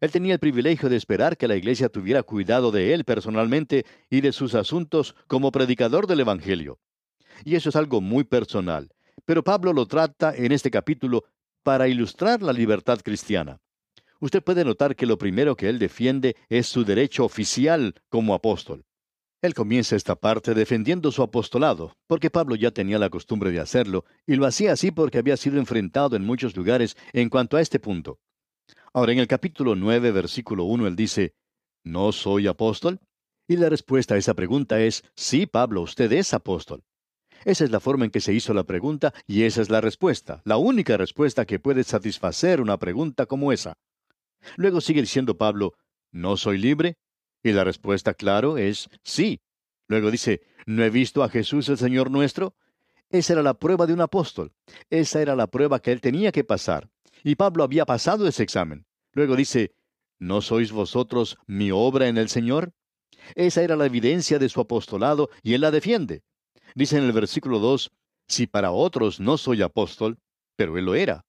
Él 0.00 0.10
tenía 0.10 0.34
el 0.34 0.40
privilegio 0.40 0.88
de 0.88 0.96
esperar 0.96 1.36
que 1.36 1.48
la 1.48 1.56
iglesia 1.56 1.88
tuviera 1.88 2.22
cuidado 2.22 2.70
de 2.70 2.94
él 2.94 3.04
personalmente 3.04 3.84
y 4.10 4.20
de 4.22 4.32
sus 4.32 4.54
asuntos 4.54 5.14
como 5.26 5.52
predicador 5.52 6.06
del 6.06 6.20
Evangelio. 6.20 6.78
Y 7.44 7.56
eso 7.56 7.68
es 7.68 7.76
algo 7.76 8.00
muy 8.00 8.24
personal. 8.24 8.90
pero 9.26 9.42
Pablo 9.42 9.72
lo 9.72 9.86
trata 9.86 10.34
en 10.34 10.52
este 10.52 10.70
capítulo 10.70 11.24
para 11.64 11.88
ilustrar 11.88 12.42
la 12.42 12.52
libertad 12.52 13.00
cristiana. 13.02 13.58
Usted 14.20 14.44
puede 14.44 14.64
notar 14.64 14.94
que 14.94 15.06
lo 15.06 15.18
primero 15.18 15.56
que 15.56 15.68
él 15.68 15.80
defiende 15.80 16.36
es 16.48 16.68
su 16.68 16.84
derecho 16.84 17.24
oficial 17.24 17.94
como 18.08 18.34
apóstol. 18.34 18.84
Él 19.42 19.52
comienza 19.52 19.96
esta 19.96 20.14
parte 20.14 20.54
defendiendo 20.54 21.10
su 21.10 21.22
apostolado, 21.22 21.96
porque 22.06 22.30
Pablo 22.30 22.54
ya 22.54 22.70
tenía 22.70 22.98
la 22.98 23.10
costumbre 23.10 23.50
de 23.50 23.60
hacerlo, 23.60 24.04
y 24.26 24.36
lo 24.36 24.46
hacía 24.46 24.72
así 24.72 24.90
porque 24.90 25.18
había 25.18 25.36
sido 25.36 25.58
enfrentado 25.58 26.16
en 26.16 26.24
muchos 26.24 26.56
lugares 26.56 26.96
en 27.12 27.28
cuanto 27.28 27.56
a 27.56 27.60
este 27.60 27.78
punto. 27.78 28.20
Ahora, 28.92 29.12
en 29.12 29.18
el 29.18 29.26
capítulo 29.26 29.74
9, 29.74 30.12
versículo 30.12 30.64
1, 30.64 30.86
él 30.86 30.96
dice, 30.96 31.34
¿No 31.82 32.12
soy 32.12 32.46
apóstol? 32.46 33.00
Y 33.46 33.56
la 33.56 33.68
respuesta 33.68 34.14
a 34.14 34.18
esa 34.18 34.32
pregunta 34.32 34.80
es, 34.80 35.02
sí, 35.16 35.44
Pablo, 35.46 35.82
usted 35.82 36.10
es 36.12 36.32
apóstol. 36.32 36.82
Esa 37.44 37.64
es 37.64 37.70
la 37.70 37.80
forma 37.80 38.04
en 38.04 38.10
que 38.10 38.20
se 38.20 38.32
hizo 38.32 38.54
la 38.54 38.64
pregunta 38.64 39.12
y 39.26 39.42
esa 39.42 39.62
es 39.62 39.70
la 39.70 39.80
respuesta, 39.80 40.42
la 40.44 40.56
única 40.56 40.96
respuesta 40.96 41.44
que 41.44 41.58
puede 41.58 41.84
satisfacer 41.84 42.60
una 42.60 42.78
pregunta 42.78 43.26
como 43.26 43.52
esa. 43.52 43.76
Luego 44.56 44.80
sigue 44.80 45.00
diciendo 45.00 45.36
Pablo, 45.36 45.74
¿no 46.10 46.36
soy 46.36 46.58
libre? 46.58 46.96
Y 47.42 47.52
la 47.52 47.64
respuesta, 47.64 48.14
claro, 48.14 48.56
es 48.56 48.88
sí. 49.02 49.40
Luego 49.86 50.10
dice, 50.10 50.42
¿no 50.66 50.82
he 50.82 50.90
visto 50.90 51.22
a 51.22 51.28
Jesús 51.28 51.68
el 51.68 51.76
Señor 51.76 52.10
nuestro? 52.10 52.54
Esa 53.10 53.34
era 53.34 53.42
la 53.42 53.54
prueba 53.54 53.86
de 53.86 53.92
un 53.92 54.00
apóstol. 54.00 54.52
Esa 54.88 55.20
era 55.20 55.36
la 55.36 55.46
prueba 55.46 55.80
que 55.80 55.92
él 55.92 56.00
tenía 56.00 56.32
que 56.32 56.44
pasar. 56.44 56.90
Y 57.22 57.36
Pablo 57.36 57.62
había 57.62 57.84
pasado 57.84 58.26
ese 58.26 58.42
examen. 58.42 58.86
Luego 59.12 59.36
dice, 59.36 59.74
¿no 60.18 60.40
sois 60.40 60.72
vosotros 60.72 61.38
mi 61.46 61.70
obra 61.70 62.08
en 62.08 62.16
el 62.16 62.28
Señor? 62.28 62.72
Esa 63.34 63.62
era 63.62 63.76
la 63.76 63.86
evidencia 63.86 64.38
de 64.38 64.48
su 64.48 64.60
apostolado 64.60 65.30
y 65.42 65.54
él 65.54 65.60
la 65.60 65.70
defiende. 65.70 66.22
Dice 66.74 66.98
en 66.98 67.04
el 67.04 67.12
versículo 67.12 67.60
2, 67.60 67.90
si 68.26 68.46
para 68.46 68.72
otros 68.72 69.20
no 69.20 69.38
soy 69.38 69.62
apóstol, 69.62 70.18
pero 70.56 70.76
él 70.76 70.84
lo 70.84 70.94
era. 70.94 71.24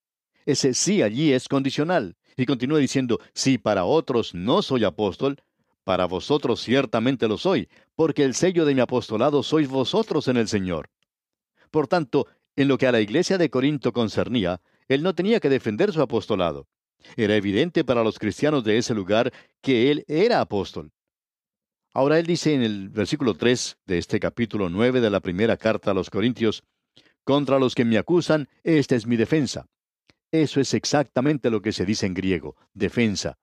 Ese 0.45 0.73
sí 0.73 1.01
allí 1.01 1.33
es 1.33 1.47
condicional. 1.47 2.15
Y 2.37 2.45
continúa 2.45 2.79
diciendo, 2.79 3.19
si 3.33 3.57
para 3.57 3.85
otros 3.85 4.33
no 4.33 4.61
soy 4.61 4.83
apóstol, 4.83 5.37
para 5.83 6.05
vosotros 6.05 6.61
ciertamente 6.61 7.27
lo 7.27 7.37
soy, 7.37 7.69
porque 7.95 8.23
el 8.23 8.33
sello 8.33 8.65
de 8.65 8.75
mi 8.75 8.81
apostolado 8.81 9.43
sois 9.43 9.69
vosotros 9.69 10.27
en 10.27 10.37
el 10.37 10.47
Señor. 10.47 10.89
Por 11.71 11.87
tanto, 11.87 12.27
en 12.55 12.67
lo 12.67 12.77
que 12.77 12.87
a 12.87 12.91
la 12.91 13.01
iglesia 13.01 13.37
de 13.37 13.49
Corinto 13.49 13.93
concernía, 13.93 14.61
él 14.87 15.03
no 15.03 15.13
tenía 15.13 15.39
que 15.39 15.49
defender 15.49 15.93
su 15.93 16.01
apostolado. 16.01 16.67
Era 17.15 17.35
evidente 17.35 17.83
para 17.83 18.03
los 18.03 18.17
cristianos 18.17 18.63
de 18.63 18.77
ese 18.77 18.93
lugar 18.93 19.31
que 19.61 19.91
él 19.91 20.05
era 20.07 20.41
apóstol. 20.41 20.91
Ahora 21.95 22.19
él 22.19 22.25
dice 22.25 22.53
en 22.53 22.61
el 22.61 22.89
versículo 22.89 23.35
3 23.35 23.77
de 23.85 23.97
este 23.97 24.19
capítulo 24.19 24.67
9 24.67 24.99
de 24.99 25.09
la 25.09 25.21
primera 25.21 25.55
carta 25.55 25.91
a 25.91 25.93
los 25.93 26.09
Corintios, 26.09 26.61
Contra 27.23 27.57
los 27.57 27.73
que 27.73 27.85
me 27.85 27.97
acusan, 27.97 28.49
esta 28.65 28.97
es 28.97 29.07
mi 29.07 29.15
defensa. 29.15 29.65
Eso 30.29 30.59
es 30.59 30.73
exactamente 30.73 31.49
lo 31.49 31.61
que 31.61 31.71
se 31.71 31.85
dice 31.85 32.05
en 32.05 32.13
griego, 32.13 32.57
defensa. 32.73 33.37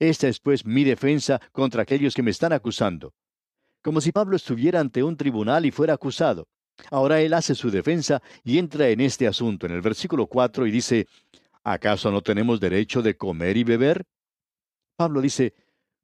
Esta 0.00 0.26
es 0.26 0.40
pues 0.40 0.66
mi 0.66 0.82
defensa 0.82 1.40
contra 1.52 1.82
aquellos 1.82 2.16
que 2.16 2.24
me 2.24 2.32
están 2.32 2.52
acusando. 2.52 3.14
Como 3.80 4.00
si 4.00 4.10
Pablo 4.10 4.34
estuviera 4.34 4.80
ante 4.80 5.04
un 5.04 5.16
tribunal 5.16 5.64
y 5.64 5.70
fuera 5.70 5.94
acusado. 5.94 6.48
Ahora 6.90 7.20
él 7.20 7.32
hace 7.32 7.54
su 7.54 7.70
defensa 7.70 8.20
y 8.42 8.58
entra 8.58 8.88
en 8.88 9.02
este 9.02 9.28
asunto 9.28 9.66
en 9.66 9.72
el 9.72 9.82
versículo 9.82 10.26
4 10.26 10.66
y 10.66 10.72
dice, 10.72 11.06
¿acaso 11.62 12.10
no 12.10 12.22
tenemos 12.22 12.58
derecho 12.58 13.02
de 13.02 13.16
comer 13.16 13.56
y 13.56 13.62
beber? 13.62 14.04
Pablo 14.96 15.20
dice, 15.20 15.54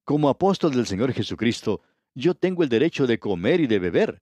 como 0.05 0.29
apóstol 0.29 0.73
del 0.73 0.87
Señor 0.87 1.13
Jesucristo, 1.13 1.83
yo 2.15 2.35
tengo 2.35 2.63
el 2.63 2.69
derecho 2.69 3.07
de 3.07 3.19
comer 3.19 3.61
y 3.61 3.67
de 3.67 3.79
beber. 3.79 4.19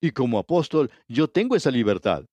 Y 0.00 0.12
como 0.12 0.38
apóstol, 0.38 0.90
yo 1.08 1.28
tengo 1.28 1.56
esa 1.56 1.70
libertad. 1.70 2.24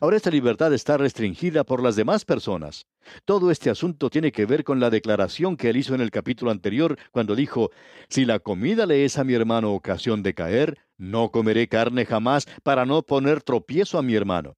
Ahora 0.00 0.16
esta 0.16 0.30
libertad 0.30 0.72
está 0.72 0.96
restringida 0.96 1.64
por 1.64 1.82
las 1.82 1.96
demás 1.96 2.24
personas. 2.24 2.86
Todo 3.24 3.50
este 3.50 3.68
asunto 3.68 4.08
tiene 4.08 4.32
que 4.32 4.46
ver 4.46 4.64
con 4.64 4.80
la 4.80 4.90
declaración 4.90 5.56
que 5.56 5.68
él 5.68 5.76
hizo 5.76 5.94
en 5.94 6.00
el 6.00 6.10
capítulo 6.10 6.50
anterior, 6.50 6.96
cuando 7.10 7.34
dijo, 7.34 7.70
Si 8.08 8.24
la 8.24 8.38
comida 8.38 8.86
le 8.86 9.04
es 9.04 9.18
a 9.18 9.24
mi 9.24 9.34
hermano 9.34 9.72
ocasión 9.74 10.22
de 10.22 10.34
caer, 10.34 10.78
no 10.96 11.30
comeré 11.30 11.68
carne 11.68 12.06
jamás 12.06 12.46
para 12.62 12.86
no 12.86 13.02
poner 13.02 13.42
tropiezo 13.42 13.98
a 13.98 14.02
mi 14.02 14.14
hermano. 14.14 14.54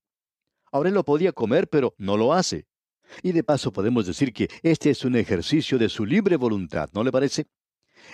Ahora 0.71 0.88
él 0.88 0.94
lo 0.94 1.04
podía 1.04 1.33
comer, 1.33 1.68
pero 1.68 1.94
no 1.99 2.16
lo 2.16 2.33
hace. 2.33 2.66
Y 3.23 3.33
de 3.33 3.44
paso 3.44 3.73
podemos 3.73 4.06
decir 4.06 4.33
que 4.33 4.49
este 4.62 4.90
es 4.90 5.04
un 5.04 5.16
ejercicio 5.16 5.78
de 5.78 5.88
su 5.88 6.04
libre 6.04 6.37
voluntad, 6.37 6.90
¿no 6.92 7.04
le 7.04 7.12
parece? 7.12 7.47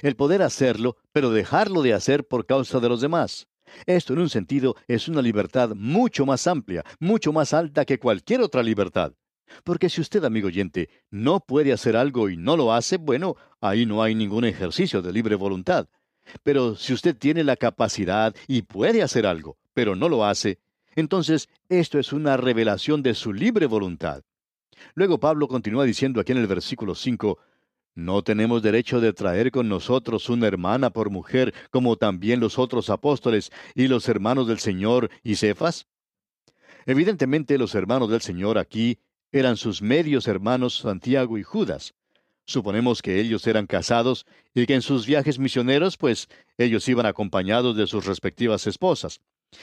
El 0.02 0.16
poder 0.16 0.42
hacerlo, 0.42 0.96
pero 1.12 1.30
dejarlo 1.30 1.82
de 1.82 1.94
hacer 1.94 2.26
por 2.26 2.46
causa 2.46 2.80
de 2.80 2.88
los 2.88 3.00
demás. 3.00 3.48
Esto 3.86 4.12
en 4.12 4.20
un 4.20 4.28
sentido 4.28 4.76
es 4.88 5.08
una 5.08 5.22
libertad 5.22 5.70
mucho 5.74 6.26
más 6.26 6.46
amplia, 6.46 6.84
mucho 6.98 7.32
más 7.32 7.52
alta 7.54 7.84
que 7.84 7.98
cualquier 7.98 8.40
otra 8.40 8.62
libertad. 8.62 9.12
Porque 9.64 9.88
si 9.88 10.00
usted, 10.00 10.24
amigo 10.24 10.48
oyente, 10.48 10.88
no 11.10 11.40
puede 11.40 11.72
hacer 11.72 11.96
algo 11.96 12.28
y 12.28 12.36
no 12.36 12.56
lo 12.56 12.72
hace, 12.72 12.96
bueno, 12.98 13.36
ahí 13.60 13.86
no 13.86 14.02
hay 14.02 14.14
ningún 14.14 14.44
ejercicio 14.44 15.02
de 15.02 15.12
libre 15.12 15.34
voluntad. 15.34 15.88
Pero 16.42 16.76
si 16.76 16.92
usted 16.92 17.16
tiene 17.16 17.42
la 17.42 17.56
capacidad 17.56 18.34
y 18.46 18.62
puede 18.62 19.02
hacer 19.02 19.26
algo, 19.26 19.58
pero 19.74 19.96
no 19.96 20.08
lo 20.08 20.24
hace, 20.24 20.60
entonces 20.94 21.48
esto 21.68 21.98
es 21.98 22.12
una 22.12 22.36
revelación 22.36 23.02
de 23.02 23.14
su 23.14 23.32
libre 23.32 23.66
voluntad. 23.66 24.22
Luego 24.94 25.18
Pablo 25.18 25.48
continúa 25.48 25.84
diciendo 25.84 26.20
aquí 26.20 26.32
en 26.32 26.38
el 26.38 26.46
versículo 26.46 26.94
5, 26.94 27.38
¿No 27.94 28.22
tenemos 28.22 28.62
derecho 28.62 29.00
de 29.00 29.12
traer 29.12 29.50
con 29.50 29.68
nosotros 29.68 30.28
una 30.28 30.46
hermana 30.46 30.90
por 30.90 31.10
mujer, 31.10 31.52
como 31.70 31.96
también 31.96 32.38
los 32.40 32.58
otros 32.58 32.88
apóstoles 32.88 33.50
y 33.74 33.88
los 33.88 34.08
hermanos 34.08 34.46
del 34.46 34.60
Señor 34.60 35.10
y 35.24 35.34
Cefas? 35.34 35.86
Evidentemente 36.86 37.58
los 37.58 37.74
hermanos 37.74 38.08
del 38.10 38.20
Señor 38.20 38.58
aquí 38.58 38.98
eran 39.32 39.56
sus 39.56 39.82
medios 39.82 40.28
hermanos 40.28 40.78
Santiago 40.78 41.36
y 41.36 41.42
Judas. 41.42 41.94
Suponemos 42.46 43.02
que 43.02 43.20
ellos 43.20 43.46
eran 43.46 43.66
casados 43.66 44.26
y 44.54 44.66
que 44.66 44.74
en 44.74 44.82
sus 44.82 45.06
viajes 45.06 45.38
misioneros, 45.38 45.96
pues 45.96 46.28
ellos 46.58 46.88
iban 46.88 47.06
acompañados 47.06 47.76
de 47.76 47.86
sus 47.86 48.06
respectivas 48.06 48.66
esposas. 48.66 49.20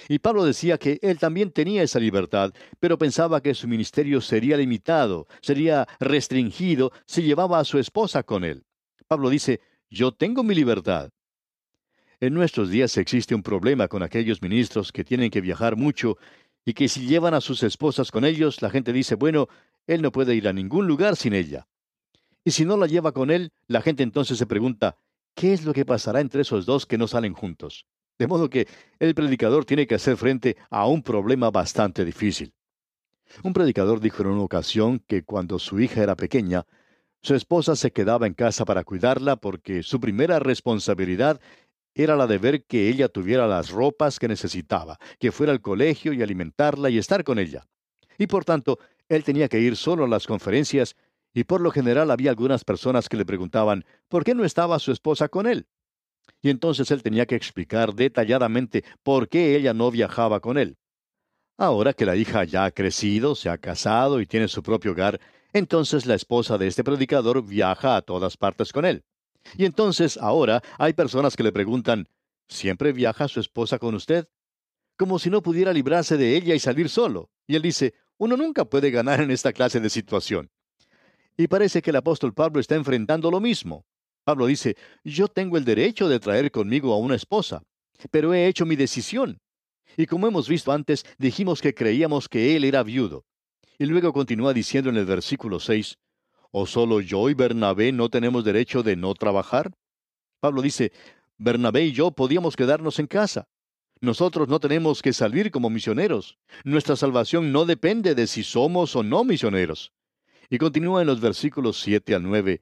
Y 0.09 0.19
Pablo 0.19 0.43
decía 0.43 0.77
que 0.77 0.99
él 1.01 1.17
también 1.17 1.51
tenía 1.51 1.83
esa 1.83 1.99
libertad, 1.99 2.53
pero 2.79 2.97
pensaba 2.97 3.41
que 3.41 3.53
su 3.53 3.67
ministerio 3.67 4.21
sería 4.21 4.57
limitado, 4.57 5.27
sería 5.41 5.87
restringido 5.99 6.91
si 7.05 7.23
llevaba 7.23 7.59
a 7.59 7.65
su 7.65 7.79
esposa 7.79 8.23
con 8.23 8.43
él. 8.43 8.65
Pablo 9.07 9.29
dice, 9.29 9.61
yo 9.89 10.11
tengo 10.11 10.43
mi 10.43 10.53
libertad. 10.55 11.11
En 12.19 12.33
nuestros 12.33 12.69
días 12.69 12.97
existe 12.97 13.35
un 13.35 13.43
problema 13.43 13.87
con 13.87 14.03
aquellos 14.03 14.41
ministros 14.41 14.91
que 14.91 15.03
tienen 15.03 15.29
que 15.29 15.41
viajar 15.41 15.75
mucho 15.75 16.17
y 16.65 16.73
que 16.73 16.89
si 16.89 17.05
llevan 17.05 17.33
a 17.33 17.41
sus 17.41 17.63
esposas 17.63 18.11
con 18.11 18.25
ellos, 18.25 18.61
la 18.61 18.69
gente 18.69 18.91
dice, 18.91 19.15
bueno, 19.15 19.47
él 19.85 20.01
no 20.01 20.11
puede 20.11 20.35
ir 20.35 20.47
a 20.47 20.53
ningún 20.53 20.87
lugar 20.87 21.15
sin 21.15 21.33
ella. 21.33 21.67
Y 22.43 22.51
si 22.51 22.65
no 22.65 22.75
la 22.75 22.87
lleva 22.87 23.13
con 23.13 23.31
él, 23.31 23.51
la 23.67 23.81
gente 23.81 24.03
entonces 24.03 24.37
se 24.37 24.45
pregunta, 24.45 24.97
¿qué 25.35 25.53
es 25.53 25.63
lo 25.63 25.73
que 25.73 25.85
pasará 25.85 26.19
entre 26.19 26.41
esos 26.41 26.65
dos 26.65 26.85
que 26.85 26.97
no 26.97 27.07
salen 27.07 27.33
juntos? 27.33 27.85
De 28.19 28.27
modo 28.27 28.49
que 28.49 28.67
el 28.99 29.13
predicador 29.13 29.65
tiene 29.65 29.85
que 29.85 29.95
hacer 29.95 30.17
frente 30.17 30.57
a 30.69 30.87
un 30.87 31.03
problema 31.03 31.51
bastante 31.51 32.03
difícil. 32.03 32.53
Un 33.43 33.53
predicador 33.53 33.99
dijo 33.99 34.23
en 34.23 34.29
una 34.29 34.41
ocasión 34.41 34.99
que 35.05 35.23
cuando 35.23 35.59
su 35.59 35.79
hija 35.79 36.01
era 36.01 36.15
pequeña, 36.15 36.65
su 37.21 37.35
esposa 37.35 37.75
se 37.75 37.91
quedaba 37.91 38.25
en 38.25 38.33
casa 38.33 38.65
para 38.65 38.83
cuidarla 38.83 39.35
porque 39.35 39.83
su 39.83 39.99
primera 39.99 40.39
responsabilidad 40.39 41.39
era 41.93 42.15
la 42.15 42.27
de 42.27 42.37
ver 42.37 42.63
que 42.63 42.89
ella 42.89 43.09
tuviera 43.09 43.47
las 43.47 43.71
ropas 43.71 44.19
que 44.19 44.27
necesitaba, 44.27 44.99
que 45.19 45.31
fuera 45.31 45.51
al 45.51 45.61
colegio 45.61 46.13
y 46.13 46.21
alimentarla 46.21 46.89
y 46.89 46.97
estar 46.97 47.23
con 47.23 47.39
ella. 47.39 47.67
Y 48.17 48.27
por 48.27 48.45
tanto, 48.45 48.79
él 49.09 49.23
tenía 49.23 49.47
que 49.47 49.59
ir 49.59 49.75
solo 49.75 50.05
a 50.05 50.07
las 50.07 50.27
conferencias 50.27 50.95
y 51.33 51.43
por 51.43 51.61
lo 51.61 51.71
general 51.71 52.11
había 52.11 52.29
algunas 52.29 52.63
personas 52.63 53.09
que 53.09 53.17
le 53.17 53.25
preguntaban 53.25 53.83
¿por 54.07 54.23
qué 54.23 54.33
no 54.35 54.43
estaba 54.43 54.79
su 54.79 54.91
esposa 54.91 55.27
con 55.27 55.47
él? 55.47 55.67
Y 56.41 56.49
entonces 56.49 56.91
él 56.91 57.03
tenía 57.03 57.25
que 57.25 57.35
explicar 57.35 57.93
detalladamente 57.93 58.83
por 59.03 59.29
qué 59.29 59.55
ella 59.55 59.73
no 59.73 59.91
viajaba 59.91 60.39
con 60.39 60.57
él. 60.57 60.77
Ahora 61.57 61.93
que 61.93 62.05
la 62.05 62.15
hija 62.15 62.43
ya 62.43 62.65
ha 62.65 62.71
crecido, 62.71 63.35
se 63.35 63.49
ha 63.49 63.57
casado 63.57 64.21
y 64.21 64.27
tiene 64.27 64.47
su 64.47 64.61
propio 64.61 64.91
hogar, 64.91 65.19
entonces 65.53 66.05
la 66.05 66.15
esposa 66.15 66.57
de 66.57 66.67
este 66.67 66.83
predicador 66.83 67.43
viaja 67.43 67.95
a 67.95 68.01
todas 68.01 68.37
partes 68.37 68.71
con 68.71 68.85
él. 68.85 69.03
Y 69.57 69.65
entonces 69.65 70.17
ahora 70.17 70.61
hay 70.77 70.93
personas 70.93 71.35
que 71.35 71.43
le 71.43 71.51
preguntan, 71.51 72.07
¿siempre 72.47 72.91
viaja 72.93 73.27
su 73.27 73.39
esposa 73.39 73.79
con 73.79 73.95
usted? 73.95 74.27
Como 74.97 75.19
si 75.19 75.29
no 75.29 75.41
pudiera 75.41 75.73
librarse 75.73 76.17
de 76.17 76.35
ella 76.35 76.53
y 76.53 76.59
salir 76.59 76.89
solo. 76.89 77.29
Y 77.47 77.55
él 77.55 77.61
dice, 77.61 77.93
uno 78.17 78.35
nunca 78.35 78.65
puede 78.65 78.91
ganar 78.91 79.21
en 79.21 79.31
esta 79.31 79.53
clase 79.53 79.79
de 79.79 79.89
situación. 79.89 80.51
Y 81.37 81.47
parece 81.47 81.81
que 81.81 81.91
el 81.91 81.95
apóstol 81.95 82.33
Pablo 82.33 82.59
está 82.59 82.75
enfrentando 82.75 83.29
lo 83.29 83.39
mismo. 83.39 83.85
Pablo 84.27 84.47
dice, 84.47 84.75
yo 85.05 85.29
tengo 85.29 85.55
el 85.55 85.63
derecho 85.63 86.09
de 86.09 86.19
traer 86.19 86.51
conmigo 86.51 86.93
a 86.93 86.97
una 86.97 87.15
esposa, 87.15 87.63
pero 88.11 88.33
he 88.33 88.45
hecho 88.47 88.65
mi 88.65 88.75
decisión. 88.75 89.39
Y 89.95 90.05
como 90.05 90.27
hemos 90.27 90.49
visto 90.49 90.73
antes, 90.73 91.05
dijimos 91.17 91.61
que 91.61 91.73
creíamos 91.73 92.27
que 92.27 92.57
él 92.57 92.65
era 92.65 92.83
viudo. 92.83 93.23
Y 93.79 93.85
luego 93.85 94.11
continúa 94.11 94.53
diciendo 94.53 94.89
en 94.89 94.97
el 94.97 95.05
versículo 95.05 95.61
6, 95.61 95.97
¿O 96.51 96.65
solo 96.65 96.99
yo 96.99 97.29
y 97.29 97.35
Bernabé 97.35 97.93
no 97.93 98.09
tenemos 98.09 98.43
derecho 98.43 98.83
de 98.83 98.97
no 98.97 99.13
trabajar? 99.13 99.71
Pablo 100.41 100.61
dice, 100.61 100.91
Bernabé 101.37 101.85
y 101.85 101.93
yo 101.93 102.11
podíamos 102.11 102.57
quedarnos 102.57 102.99
en 102.99 103.07
casa. 103.07 103.47
Nosotros 104.01 104.49
no 104.49 104.59
tenemos 104.59 105.01
que 105.01 105.13
salir 105.13 105.51
como 105.51 105.69
misioneros. 105.69 106.37
Nuestra 106.65 106.97
salvación 106.97 107.53
no 107.53 107.63
depende 107.63 108.13
de 108.13 108.27
si 108.27 108.43
somos 108.43 108.93
o 108.97 109.03
no 109.03 109.23
misioneros. 109.23 109.93
Y 110.49 110.57
continúa 110.57 110.99
en 110.99 111.07
los 111.07 111.21
versículos 111.21 111.79
7 111.79 112.13
al 112.13 112.23
9. 112.23 112.61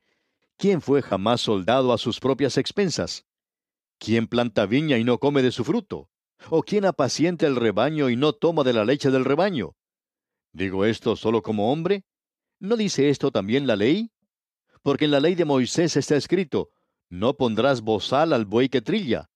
¿Quién 0.57 0.81
fue 0.81 1.01
jamás 1.01 1.41
soldado 1.41 1.91
a 1.91 1.97
sus 1.97 2.19
propias 2.19 2.57
expensas? 2.57 3.25
¿Quién 3.97 4.27
planta 4.27 4.65
viña 4.65 4.97
y 4.97 5.03
no 5.03 5.19
come 5.19 5.41
de 5.41 5.51
su 5.51 5.63
fruto? 5.63 6.09
¿O 6.49 6.63
quién 6.63 6.85
apacienta 6.85 7.47
el 7.47 7.55
rebaño 7.55 8.09
y 8.09 8.15
no 8.15 8.33
toma 8.33 8.63
de 8.63 8.73
la 8.73 8.85
leche 8.85 9.11
del 9.11 9.25
rebaño? 9.25 9.75
¿Digo 10.53 10.85
esto 10.85 11.15
solo 11.15 11.41
como 11.41 11.71
hombre? 11.71 12.05
¿No 12.59 12.77
dice 12.77 13.09
esto 13.09 13.31
también 13.31 13.67
la 13.67 13.75
ley? 13.75 14.11
Porque 14.81 15.05
en 15.05 15.11
la 15.11 15.19
ley 15.19 15.35
de 15.35 15.45
Moisés 15.45 15.97
está 15.97 16.15
escrito, 16.15 16.69
no 17.09 17.35
pondrás 17.35 17.81
bozal 17.81 18.31
al 18.31 18.45
buey 18.45 18.69
que 18.69 18.81
trilla. 18.81 19.29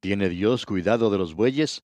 ¿Tiene 0.00 0.28
Dios 0.28 0.64
cuidado 0.64 1.10
de 1.10 1.18
los 1.18 1.34
bueyes? 1.34 1.82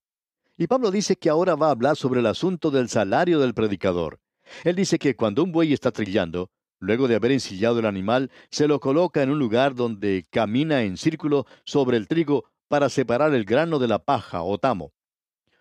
Y 0.57 0.67
Pablo 0.67 0.91
dice 0.91 1.15
que 1.15 1.29
ahora 1.29 1.55
va 1.55 1.67
a 1.67 1.71
hablar 1.71 1.97
sobre 1.97 2.19
el 2.19 2.25
asunto 2.25 2.71
del 2.71 2.89
salario 2.89 3.39
del 3.39 3.53
predicador. 3.53 4.19
Él 4.63 4.75
dice 4.75 4.99
que 4.99 5.15
cuando 5.15 5.43
un 5.43 5.51
buey 5.51 5.73
está 5.73 5.91
trillando, 5.91 6.51
luego 6.81 7.07
de 7.07 7.15
haber 7.15 7.31
ensillado 7.31 7.79
el 7.79 7.85
animal, 7.85 8.29
se 8.49 8.67
lo 8.67 8.79
coloca 8.81 9.23
en 9.23 9.29
un 9.29 9.39
lugar 9.39 9.75
donde 9.75 10.25
camina 10.29 10.83
en 10.83 10.97
círculo 10.97 11.45
sobre 11.63 11.95
el 11.95 12.07
trigo 12.07 12.45
para 12.67 12.89
separar 12.89 13.33
el 13.33 13.45
grano 13.45 13.79
de 13.79 13.87
la 13.87 13.99
paja 13.99 14.41
o 14.43 14.57
tamo. 14.57 14.91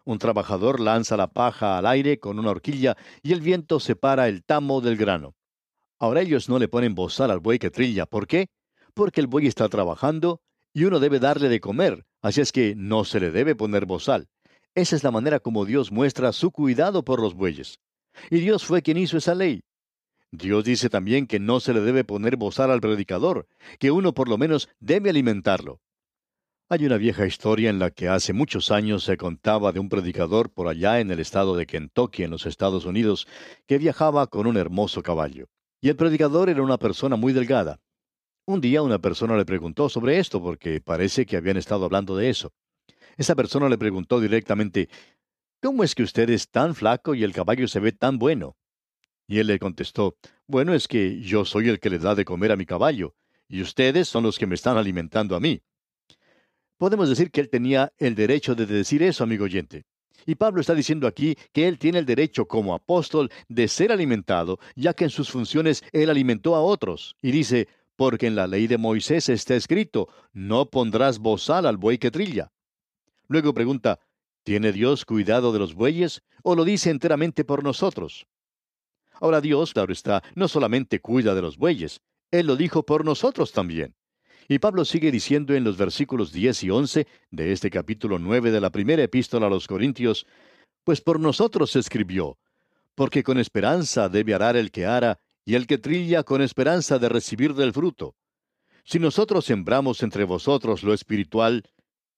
Un 0.05 0.19
trabajador 0.19 0.81
lanza 0.81 1.17
la 1.17 1.29
paja 1.29 1.79
al 1.79 1.87
aire 1.87 2.19
con 2.19 2.39
una 2.39 2.51
horquilla 2.51 2.97
y 3.23 3.33
el 3.33 3.43
viento 3.43 3.79
separa 3.79 4.29
el 4.29 4.43
tamo 4.43 4.81
del 4.81 4.97
grano. 4.97 5.37
Ahora 5.99 6.23
ellos 6.23 6.49
no 6.49 6.59
le 6.59 6.69
ponen 6.69 6.95
bozal 6.95 7.31
al 7.31 7.41
buey 7.41 7.59
que 7.59 7.71
trilla. 7.71 8.07
¿Por 8.07 8.27
qué? 8.27 8.49
Porque 8.95 9.21
el 9.21 9.27
buey 9.27 9.47
está 9.47 9.69
trabajando 9.69 10.41
y 10.73 10.85
uno 10.85 11.01
debe 11.01 11.21
darle 11.21 11.49
de 11.49 11.61
comer, 11.61 12.07
así 12.23 12.41
es 12.41 12.53
que 12.53 12.75
no 12.75 13.05
se 13.05 13.21
le 13.21 13.31
debe 13.31 13.55
poner 13.55 13.85
bozal. 13.85 14.29
Esa 14.75 14.97
es 14.97 15.05
la 15.05 15.11
manera 15.11 15.41
como 15.41 15.67
Dios 15.67 15.93
muestra 15.93 16.33
su 16.33 16.51
cuidado 16.51 17.05
por 17.05 17.21
los 17.21 17.35
bueyes. 17.35 17.81
Y 18.31 18.41
Dios 18.41 18.65
fue 18.65 18.83
quien 18.83 18.97
hizo 18.97 19.19
esa 19.19 19.35
ley. 19.35 19.63
Dios 20.33 20.65
dice 20.65 20.89
también 20.89 21.27
que 21.27 21.41
no 21.41 21.61
se 21.61 21.75
le 21.75 21.81
debe 21.81 22.05
poner 22.05 22.37
bozal 22.37 22.71
al 22.71 22.81
predicador, 22.81 23.49
que 23.79 23.91
uno 23.91 24.15
por 24.15 24.29
lo 24.29 24.39
menos 24.39 24.69
debe 24.79 25.11
alimentarlo. 25.11 25.81
Hay 26.69 26.87
una 26.87 26.99
vieja 26.99 27.27
historia 27.27 27.69
en 27.69 27.81
la 27.81 27.91
que 27.91 28.09
hace 28.09 28.33
muchos 28.33 28.71
años 28.71 29.03
se 29.03 29.17
contaba 29.17 29.73
de 29.73 29.81
un 29.81 29.89
predicador 29.89 30.53
por 30.53 30.69
allá 30.69 31.01
en 31.01 31.11
el 31.11 31.19
estado 31.19 31.57
de 31.57 31.67
Kentucky, 31.67 32.23
en 32.23 32.31
los 32.31 32.47
Estados 32.47 32.85
Unidos, 32.85 33.27
que 33.67 33.79
viajaba 33.79 34.29
con 34.29 34.47
un 34.47 34.57
hermoso 34.57 35.03
caballo. 35.03 35.49
Y 35.81 35.89
el 35.89 35.97
predicador 35.97 36.49
era 36.49 36.63
una 36.63 36.79
persona 36.79 37.17
muy 37.17 37.33
delgada. 37.33 37.81
Un 38.47 38.61
día 38.61 38.83
una 38.83 39.01
persona 39.01 39.37
le 39.37 39.45
preguntó 39.45 39.89
sobre 39.89 40.21
esto 40.21 40.41
porque 40.41 40.81
parece 40.81 41.27
que 41.27 41.37
habían 41.37 41.57
estado 41.57 41.87
hablando 41.87 42.17
de 42.17 42.31
eso. 42.31 42.53
Esa 43.17 43.35
persona 43.35 43.69
le 43.69 43.77
preguntó 43.77 44.21
directamente, 44.21 44.89
¿Cómo 45.61 45.83
es 45.83 45.97
que 45.97 46.05
usted 46.05 46.31
es 46.31 46.49
tan 46.49 46.77
flaco 46.77 47.17
y 47.17 47.25
el 47.25 47.33
caballo 47.33 47.67
se 47.67 47.81
ve 47.81 47.91
tan 47.91 48.19
bueno? 48.19 48.57
Y 49.31 49.39
él 49.39 49.47
le 49.47 49.61
contestó, 49.61 50.17
Bueno, 50.49 50.75
es 50.75 50.89
que 50.89 51.21
yo 51.21 51.45
soy 51.45 51.69
el 51.69 51.79
que 51.79 51.89
le 51.89 52.01
da 52.01 52.17
de 52.17 52.25
comer 52.25 52.51
a 52.51 52.57
mi 52.57 52.67
caballo, 52.67 53.15
y 53.49 53.63
ustedes 53.63 54.09
son 54.09 54.25
los 54.25 54.37
que 54.37 54.47
me 54.49 54.57
están 54.57 54.77
alimentando 54.77 55.37
a 55.37 55.41
mí. 55.41 55.63
Podemos 56.77 57.09
decir 57.09 57.31
que 57.31 57.41
él 57.41 57.49
tenía 57.49 57.93
el 57.99 58.17
derecho 58.17 58.57
de 58.57 58.67
decir 58.67 59.05
eso, 59.05 59.23
amigo 59.23 59.45
oyente. 59.45 59.85
Y 60.27 60.35
Pablo 60.35 60.61
está 60.61 60.75
diciendo 60.75 61.07
aquí 61.07 61.37
que 61.53 61.69
él 61.69 61.79
tiene 61.79 62.01
el 62.01 62.07
derecho 62.07 62.47
como 62.47 62.75
apóstol 62.75 63.31
de 63.49 63.69
ser 63.69 63.93
alimentado, 63.93 64.59
ya 64.75 64.95
que 64.95 65.05
en 65.05 65.11
sus 65.11 65.31
funciones 65.31 65.85
él 65.93 66.11
alimentó 66.11 66.57
a 66.57 66.61
otros. 66.61 67.15
Y 67.23 67.31
dice, 67.31 67.69
porque 67.95 68.27
en 68.27 68.35
la 68.35 68.49
ley 68.49 68.67
de 68.67 68.79
Moisés 68.79 69.29
está 69.29 69.55
escrito, 69.55 70.09
no 70.33 70.71
pondrás 70.71 71.21
bozal 71.21 71.67
al 71.67 71.77
buey 71.77 71.99
que 71.99 72.11
trilla. 72.11 72.51
Luego 73.29 73.55
pregunta, 73.55 74.01
¿tiene 74.43 74.73
Dios 74.73 75.05
cuidado 75.05 75.53
de 75.53 75.61
los 75.61 75.75
bueyes 75.75 76.21
o 76.43 76.57
lo 76.57 76.65
dice 76.65 76.91
enteramente 76.91 77.45
por 77.45 77.63
nosotros? 77.63 78.27
Ahora 79.21 79.41
Dios, 79.41 79.75
claro 79.75 79.93
está, 79.93 80.23
no 80.35 80.49
solamente 80.49 81.01
cuida 81.01 81.35
de 81.35 81.43
los 81.43 81.59
bueyes, 81.59 82.01
Él 82.31 82.47
lo 82.47 82.57
dijo 82.57 82.85
por 82.85 83.05
nosotros 83.05 83.53
también. 83.53 83.95
Y 84.49 84.59
Pablo 84.59 84.85
sigue 84.85 85.13
diciendo 85.13 85.55
en 85.55 85.63
los 85.63 85.77
versículos 85.77 86.33
10 86.33 86.65
y 86.65 86.71
11 86.71 87.07
de 87.31 87.53
este 87.53 87.71
capítulo 87.71 88.19
9 88.19 88.51
de 88.51 88.61
la 88.61 88.71
primera 88.71 89.03
epístola 89.03 89.47
a 89.47 89.51
los 89.51 89.69
Corintios, 89.69 90.27
pues 90.83 91.01
por 91.01 91.21
nosotros 91.21 91.71
se 91.71 91.79
escribió, 91.79 92.39
porque 92.97 93.23
con 93.23 93.39
esperanza 93.39 94.09
debe 94.09 94.35
arar 94.35 94.57
el 94.57 94.71
que 94.73 94.87
ara, 94.87 95.21
y 95.45 95.55
el 95.55 95.67
que 95.67 95.79
trilla 95.79 96.23
con 96.23 96.43
esperanza 96.43 96.99
de 96.99 97.09
recibir 97.09 97.55
del 97.55 97.73
fruto. 97.73 98.17
Si 98.85 98.99
nosotros 98.99 99.45
sembramos 99.45 100.03
entre 100.03 100.25
vosotros 100.25 100.83
lo 100.83 100.95
espiritual, 100.95 101.65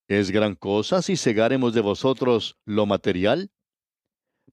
¿es 0.09 0.31
gran 0.31 0.55
cosa 0.55 1.03
si 1.03 1.17
segaremos 1.17 1.75
de 1.75 1.81
vosotros 1.81 2.57
lo 2.65 2.87
material? 2.87 3.51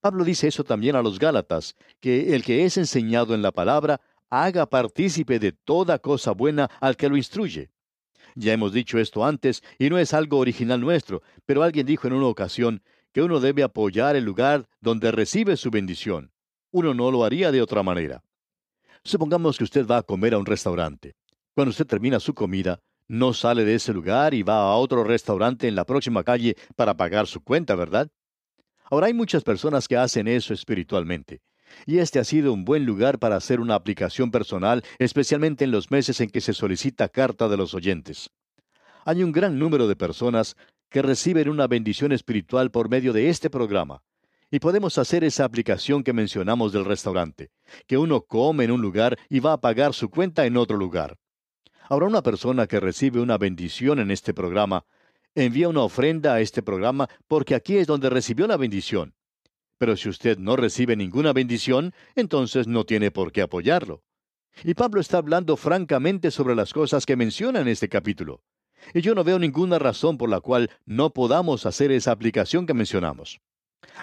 Pablo 0.02 0.24
dice 0.24 0.48
eso 0.48 0.64
también 0.64 0.96
a 0.96 1.02
los 1.02 1.20
Gálatas, 1.20 1.76
que 2.00 2.34
el 2.34 2.44
que 2.44 2.66
es 2.66 2.78
enseñado 2.78 3.36
en 3.36 3.42
la 3.42 3.52
palabra 3.52 4.00
haga 4.30 4.70
partícipe 4.70 5.40
de 5.40 5.52
toda 5.52 6.00
cosa 6.00 6.32
buena 6.32 6.70
al 6.80 6.96
que 6.96 7.10
lo 7.10 7.18
instruye. 7.18 7.72
Ya 8.36 8.54
hemos 8.54 8.72
dicho 8.72 8.98
esto 9.00 9.26
antes, 9.26 9.64
y 9.78 9.90
no 9.90 9.98
es 9.98 10.14
algo 10.14 10.38
original 10.38 10.80
nuestro, 10.80 11.22
pero 11.46 11.64
alguien 11.64 11.86
dijo 11.86 12.08
en 12.08 12.14
una 12.14 12.28
ocasión 12.28 12.82
que 13.12 13.22
uno 13.22 13.40
debe 13.40 13.64
apoyar 13.64 14.16
el 14.16 14.24
lugar 14.24 14.70
donde 14.80 15.12
recibe 15.12 15.58
su 15.58 15.72
bendición. 15.72 16.32
Uno 16.72 16.94
no 16.94 17.12
lo 17.12 17.26
haría 17.26 17.52
de 17.52 17.62
otra 17.62 17.84
manera. 17.84 18.24
Supongamos 19.04 19.58
que 19.58 19.64
usted 19.64 19.86
va 19.88 19.98
a 19.98 20.04
comer 20.04 20.34
a 20.34 20.38
un 20.38 20.46
restaurante. 20.46 21.16
Cuando 21.56 21.72
usted 21.72 21.88
termina 21.88 22.20
su 22.20 22.34
comida, 22.34 22.80
no 23.08 23.34
sale 23.34 23.66
de 23.66 23.76
ese 23.76 23.92
lugar 23.92 24.34
y 24.34 24.44
va 24.44 24.62
a 24.62 24.76
otro 24.76 25.04
restaurante 25.04 25.68
en 25.68 25.76
la 25.76 25.86
próxima 25.86 26.24
calle 26.24 26.56
para 26.76 26.96
pagar 26.96 27.26
su 27.26 27.42
cuenta, 27.42 27.76
¿verdad? 27.76 28.10
Ahora 28.90 29.08
hay 29.08 29.14
muchas 29.14 29.44
personas 29.44 29.88
que 29.88 29.98
hacen 29.98 30.28
eso 30.28 30.54
espiritualmente. 30.54 31.42
Y 31.86 32.00
este 32.00 32.20
ha 32.20 32.24
sido 32.24 32.52
un 32.52 32.66
buen 32.66 32.86
lugar 32.86 33.20
para 33.20 33.36
hacer 33.36 33.60
una 33.60 33.76
aplicación 33.76 34.32
personal, 34.32 34.84
especialmente 34.98 35.64
en 35.64 35.72
los 35.72 35.92
meses 35.92 36.20
en 36.22 36.30
que 36.30 36.42
se 36.42 36.54
solicita 36.54 37.10
carta 37.10 37.48
de 37.48 37.58
los 37.58 37.74
oyentes. 37.74 38.32
Hay 39.06 39.24
un 39.24 39.32
gran 39.32 39.60
número 39.60 39.88
de 39.88 39.96
personas 39.96 40.56
que 40.90 41.02
reciben 41.02 41.50
una 41.50 41.68
bendición 41.68 42.12
espiritual 42.12 42.72
por 42.72 42.90
medio 42.90 43.14
de 43.14 43.30
este 43.30 43.50
programa, 43.50 44.02
y 44.52 44.60
podemos 44.60 44.98
hacer 44.98 45.24
esa 45.24 45.46
aplicación 45.46 46.04
que 46.04 46.14
mencionamos 46.14 46.72
del 46.72 46.86
restaurante, 46.86 47.52
que 47.86 47.98
uno 47.98 48.22
come 48.22 48.64
en 48.64 48.72
un 48.72 48.82
lugar 48.82 49.18
y 49.30 49.40
va 49.40 49.54
a 49.54 49.62
pagar 49.62 49.94
su 49.94 50.10
cuenta 50.10 50.46
en 50.46 50.58
otro 50.58 50.78
lugar. 50.78 51.18
Ahora 51.88 52.08
una 52.08 52.24
persona 52.24 52.68
que 52.68 52.80
recibe 52.80 53.20
una 53.20 53.38
bendición 53.38 54.00
en 54.00 54.12
este 54.12 54.34
programa, 54.34 54.86
envía 55.36 55.70
una 55.70 55.82
ofrenda 55.82 56.34
a 56.34 56.42
este 56.42 56.62
programa 56.62 57.10
porque 57.28 57.56
aquí 57.56 57.78
es 57.78 57.88
donde 57.88 58.10
recibió 58.10 58.48
la 58.48 58.58
bendición. 58.58 59.16
Pero 59.78 59.96
si 59.96 60.10
usted 60.10 60.38
no 60.38 60.56
recibe 60.56 60.96
ninguna 60.96 61.34
bendición, 61.34 61.94
entonces 62.16 62.68
no 62.68 62.86
tiene 62.86 63.12
por 63.12 63.32
qué 63.32 63.42
apoyarlo. 63.42 64.04
Y 64.64 64.74
Pablo 64.74 65.00
está 65.00 65.18
hablando 65.18 65.56
francamente 65.56 66.32
sobre 66.32 66.56
las 66.56 66.74
cosas 66.74 67.06
que 67.06 67.16
menciona 67.16 67.62
en 67.62 67.68
este 67.68 67.88
capítulo. 67.88 68.44
Y 68.94 69.02
yo 69.02 69.16
no 69.16 69.24
veo 69.24 69.40
ninguna 69.40 69.80
razón 69.80 70.18
por 70.18 70.30
la 70.30 70.42
cual 70.42 70.70
no 70.86 71.12
podamos 71.12 71.66
hacer 71.66 71.92
esa 71.92 72.12
aplicación 72.12 72.66
que 72.66 72.74
mencionamos. 72.74 73.40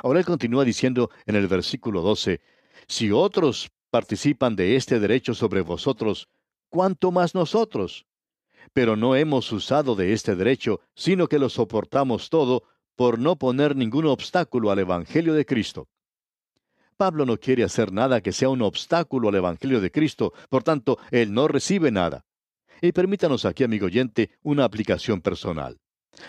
Ahora 0.03 0.21
él 0.21 0.27
continúa 0.27 0.65
diciendo 0.65 1.11
en 1.27 1.37
el 1.37 1.47
versículo 1.49 2.03
12, 2.03 2.41
si 2.87 3.11
otros 3.11 3.71
participan 3.91 4.57
de 4.57 4.77
este 4.77 4.99
derecho 4.99 5.35
sobre 5.35 5.61
vosotros, 5.61 6.29
¿cuánto 6.69 7.11
más 7.13 7.35
nosotros? 7.35 8.07
Pero 8.73 8.97
no 8.97 9.17
hemos 9.17 9.51
usado 9.53 9.95
de 9.95 10.13
este 10.13 10.37
derecho, 10.37 10.81
sino 10.95 11.29
que 11.29 11.39
lo 11.39 11.49
soportamos 11.49 12.31
todo 12.31 12.65
por 12.97 13.19
no 13.19 13.37
poner 13.37 13.77
ningún 13.77 14.07
obstáculo 14.07 14.71
al 14.71 14.79
Evangelio 14.79 15.35
de 15.35 15.45
Cristo. 15.45 15.89
Pablo 16.97 17.27
no 17.27 17.37
quiere 17.37 17.63
hacer 17.63 17.93
nada 17.93 18.23
que 18.23 18.33
sea 18.33 18.49
un 18.49 18.63
obstáculo 18.63 19.29
al 19.29 19.35
Evangelio 19.35 19.81
de 19.81 19.91
Cristo, 19.91 20.33
por 20.49 20.63
tanto, 20.63 20.99
él 21.11 21.33
no 21.35 21.47
recibe 21.47 21.91
nada. 21.91 22.25
Y 22.81 22.93
permítanos 22.93 23.45
aquí, 23.45 23.65
amigo 23.65 23.87
oyente, 23.87 24.31
una 24.43 24.65
aplicación 24.65 25.21
personal. 25.21 25.79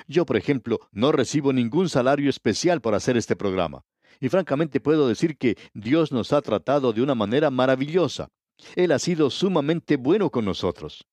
Yo, 0.08 0.26
por 0.26 0.36
ejemplo, 0.36 0.82
no 0.92 1.14
recibo 1.14 1.54
ningún 1.54 1.88
salario 1.88 2.30
especial 2.30 2.82
por 2.82 2.96
hacer 2.96 3.16
este 3.16 3.36
programa. 3.36 3.84
Y 4.20 4.30
francamente 4.30 4.80
puedo 4.80 5.08
decir 5.08 5.38
que 5.38 5.58
Dios 5.74 6.12
nos 6.12 6.34
ha 6.34 6.42
tratado 6.42 6.92
de 6.92 7.02
una 7.02 7.16
manera 7.16 7.50
maravillosa. 7.50 8.30
Él 8.76 8.92
ha 8.92 9.00
sido 9.00 9.30
sumamente 9.30 9.96
bueno 9.96 10.30
con 10.30 10.44
nosotros. 10.46 11.06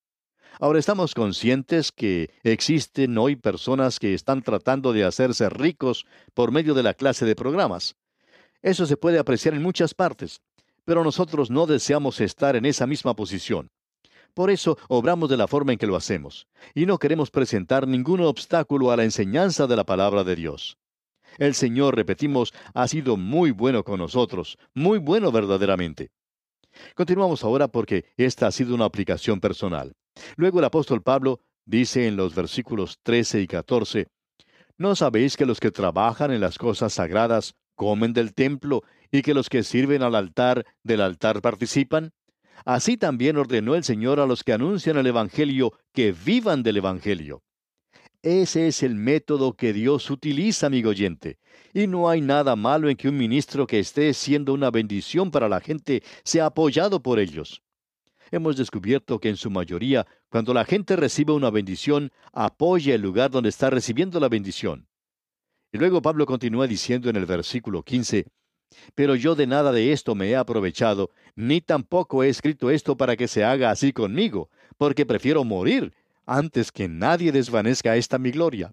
Ahora 0.60 0.78
estamos 0.78 1.14
conscientes 1.14 1.90
que 1.90 2.30
existen 2.44 3.18
hoy 3.18 3.34
personas 3.34 3.98
que 3.98 4.14
están 4.14 4.42
tratando 4.42 4.92
de 4.92 5.04
hacerse 5.04 5.48
ricos 5.48 6.06
por 6.32 6.52
medio 6.52 6.74
de 6.74 6.84
la 6.84 6.94
clase 6.94 7.24
de 7.24 7.34
programas. 7.34 7.96
Eso 8.62 8.86
se 8.86 8.96
puede 8.96 9.18
apreciar 9.18 9.54
en 9.54 9.62
muchas 9.62 9.94
partes, 9.94 10.40
pero 10.84 11.02
nosotros 11.02 11.50
no 11.50 11.66
deseamos 11.66 12.20
estar 12.20 12.54
en 12.54 12.66
esa 12.66 12.86
misma 12.86 13.14
posición. 13.14 13.70
Por 14.32 14.50
eso 14.50 14.78
obramos 14.88 15.28
de 15.28 15.36
la 15.36 15.48
forma 15.48 15.72
en 15.72 15.78
que 15.78 15.86
lo 15.86 15.96
hacemos, 15.96 16.46
y 16.74 16.86
no 16.86 16.98
queremos 16.98 17.30
presentar 17.30 17.86
ningún 17.86 18.20
obstáculo 18.20 18.90
a 18.90 18.96
la 18.96 19.04
enseñanza 19.04 19.66
de 19.66 19.76
la 19.76 19.84
palabra 19.84 20.24
de 20.24 20.36
Dios. 20.36 20.78
El 21.38 21.54
Señor, 21.54 21.96
repetimos, 21.96 22.52
ha 22.74 22.86
sido 22.86 23.16
muy 23.16 23.50
bueno 23.50 23.82
con 23.82 23.98
nosotros, 23.98 24.56
muy 24.72 24.98
bueno 24.98 25.32
verdaderamente. 25.32 26.10
Continuamos 26.94 27.42
ahora 27.42 27.68
porque 27.68 28.04
esta 28.16 28.46
ha 28.46 28.52
sido 28.52 28.74
una 28.74 28.84
aplicación 28.84 29.40
personal. 29.40 29.94
Luego 30.36 30.58
el 30.58 30.64
apóstol 30.64 31.02
Pablo 31.02 31.40
dice 31.64 32.06
en 32.06 32.16
los 32.16 32.34
versículos 32.34 32.98
13 33.02 33.40
y 33.40 33.46
14, 33.46 34.08
¿No 34.76 34.96
sabéis 34.96 35.36
que 35.36 35.46
los 35.46 35.60
que 35.60 35.70
trabajan 35.70 36.32
en 36.32 36.40
las 36.40 36.58
cosas 36.58 36.94
sagradas 36.94 37.54
comen 37.76 38.12
del 38.12 38.34
templo 38.34 38.82
y 39.12 39.22
que 39.22 39.34
los 39.34 39.48
que 39.48 39.62
sirven 39.62 40.02
al 40.02 40.14
altar 40.14 40.66
del 40.82 41.00
altar 41.00 41.40
participan? 41.40 42.12
Así 42.64 42.96
también 42.96 43.36
ordenó 43.36 43.74
el 43.74 43.84
Señor 43.84 44.20
a 44.20 44.26
los 44.26 44.42
que 44.42 44.52
anuncian 44.52 44.96
el 44.96 45.06
Evangelio 45.06 45.72
que 45.92 46.12
vivan 46.12 46.62
del 46.62 46.78
Evangelio. 46.78 47.42
Ese 48.22 48.68
es 48.68 48.82
el 48.82 48.94
método 48.94 49.52
que 49.52 49.74
Dios 49.74 50.10
utiliza, 50.10 50.66
amigo 50.66 50.90
oyente. 50.90 51.38
Y 51.74 51.86
no 51.86 52.08
hay 52.08 52.22
nada 52.22 52.56
malo 52.56 52.88
en 52.88 52.96
que 52.96 53.08
un 53.08 53.18
ministro 53.18 53.66
que 53.66 53.78
esté 53.78 54.14
siendo 54.14 54.54
una 54.54 54.70
bendición 54.70 55.30
para 55.30 55.48
la 55.48 55.60
gente 55.60 56.02
sea 56.24 56.46
apoyado 56.46 57.02
por 57.02 57.18
ellos. 57.18 57.63
Hemos 58.30 58.56
descubierto 58.56 59.18
que 59.18 59.28
en 59.28 59.36
su 59.36 59.50
mayoría, 59.50 60.06
cuando 60.28 60.54
la 60.54 60.64
gente 60.64 60.96
recibe 60.96 61.32
una 61.32 61.50
bendición, 61.50 62.10
apoya 62.32 62.94
el 62.94 63.02
lugar 63.02 63.30
donde 63.30 63.48
está 63.48 63.70
recibiendo 63.70 64.20
la 64.20 64.28
bendición. 64.28 64.88
Y 65.72 65.78
luego 65.78 66.02
Pablo 66.02 66.26
continúa 66.26 66.66
diciendo 66.66 67.10
en 67.10 67.16
el 67.16 67.26
versículo 67.26 67.82
15, 67.82 68.26
Pero 68.94 69.14
yo 69.14 69.34
de 69.34 69.46
nada 69.46 69.72
de 69.72 69.92
esto 69.92 70.14
me 70.14 70.28
he 70.30 70.36
aprovechado, 70.36 71.10
ni 71.34 71.60
tampoco 71.60 72.22
he 72.22 72.28
escrito 72.28 72.70
esto 72.70 72.96
para 72.96 73.16
que 73.16 73.28
se 73.28 73.44
haga 73.44 73.70
así 73.70 73.92
conmigo, 73.92 74.50
porque 74.76 75.06
prefiero 75.06 75.44
morir 75.44 75.92
antes 76.26 76.72
que 76.72 76.88
nadie 76.88 77.32
desvanezca 77.32 77.96
esta 77.96 78.18
mi 78.18 78.30
gloria. 78.30 78.72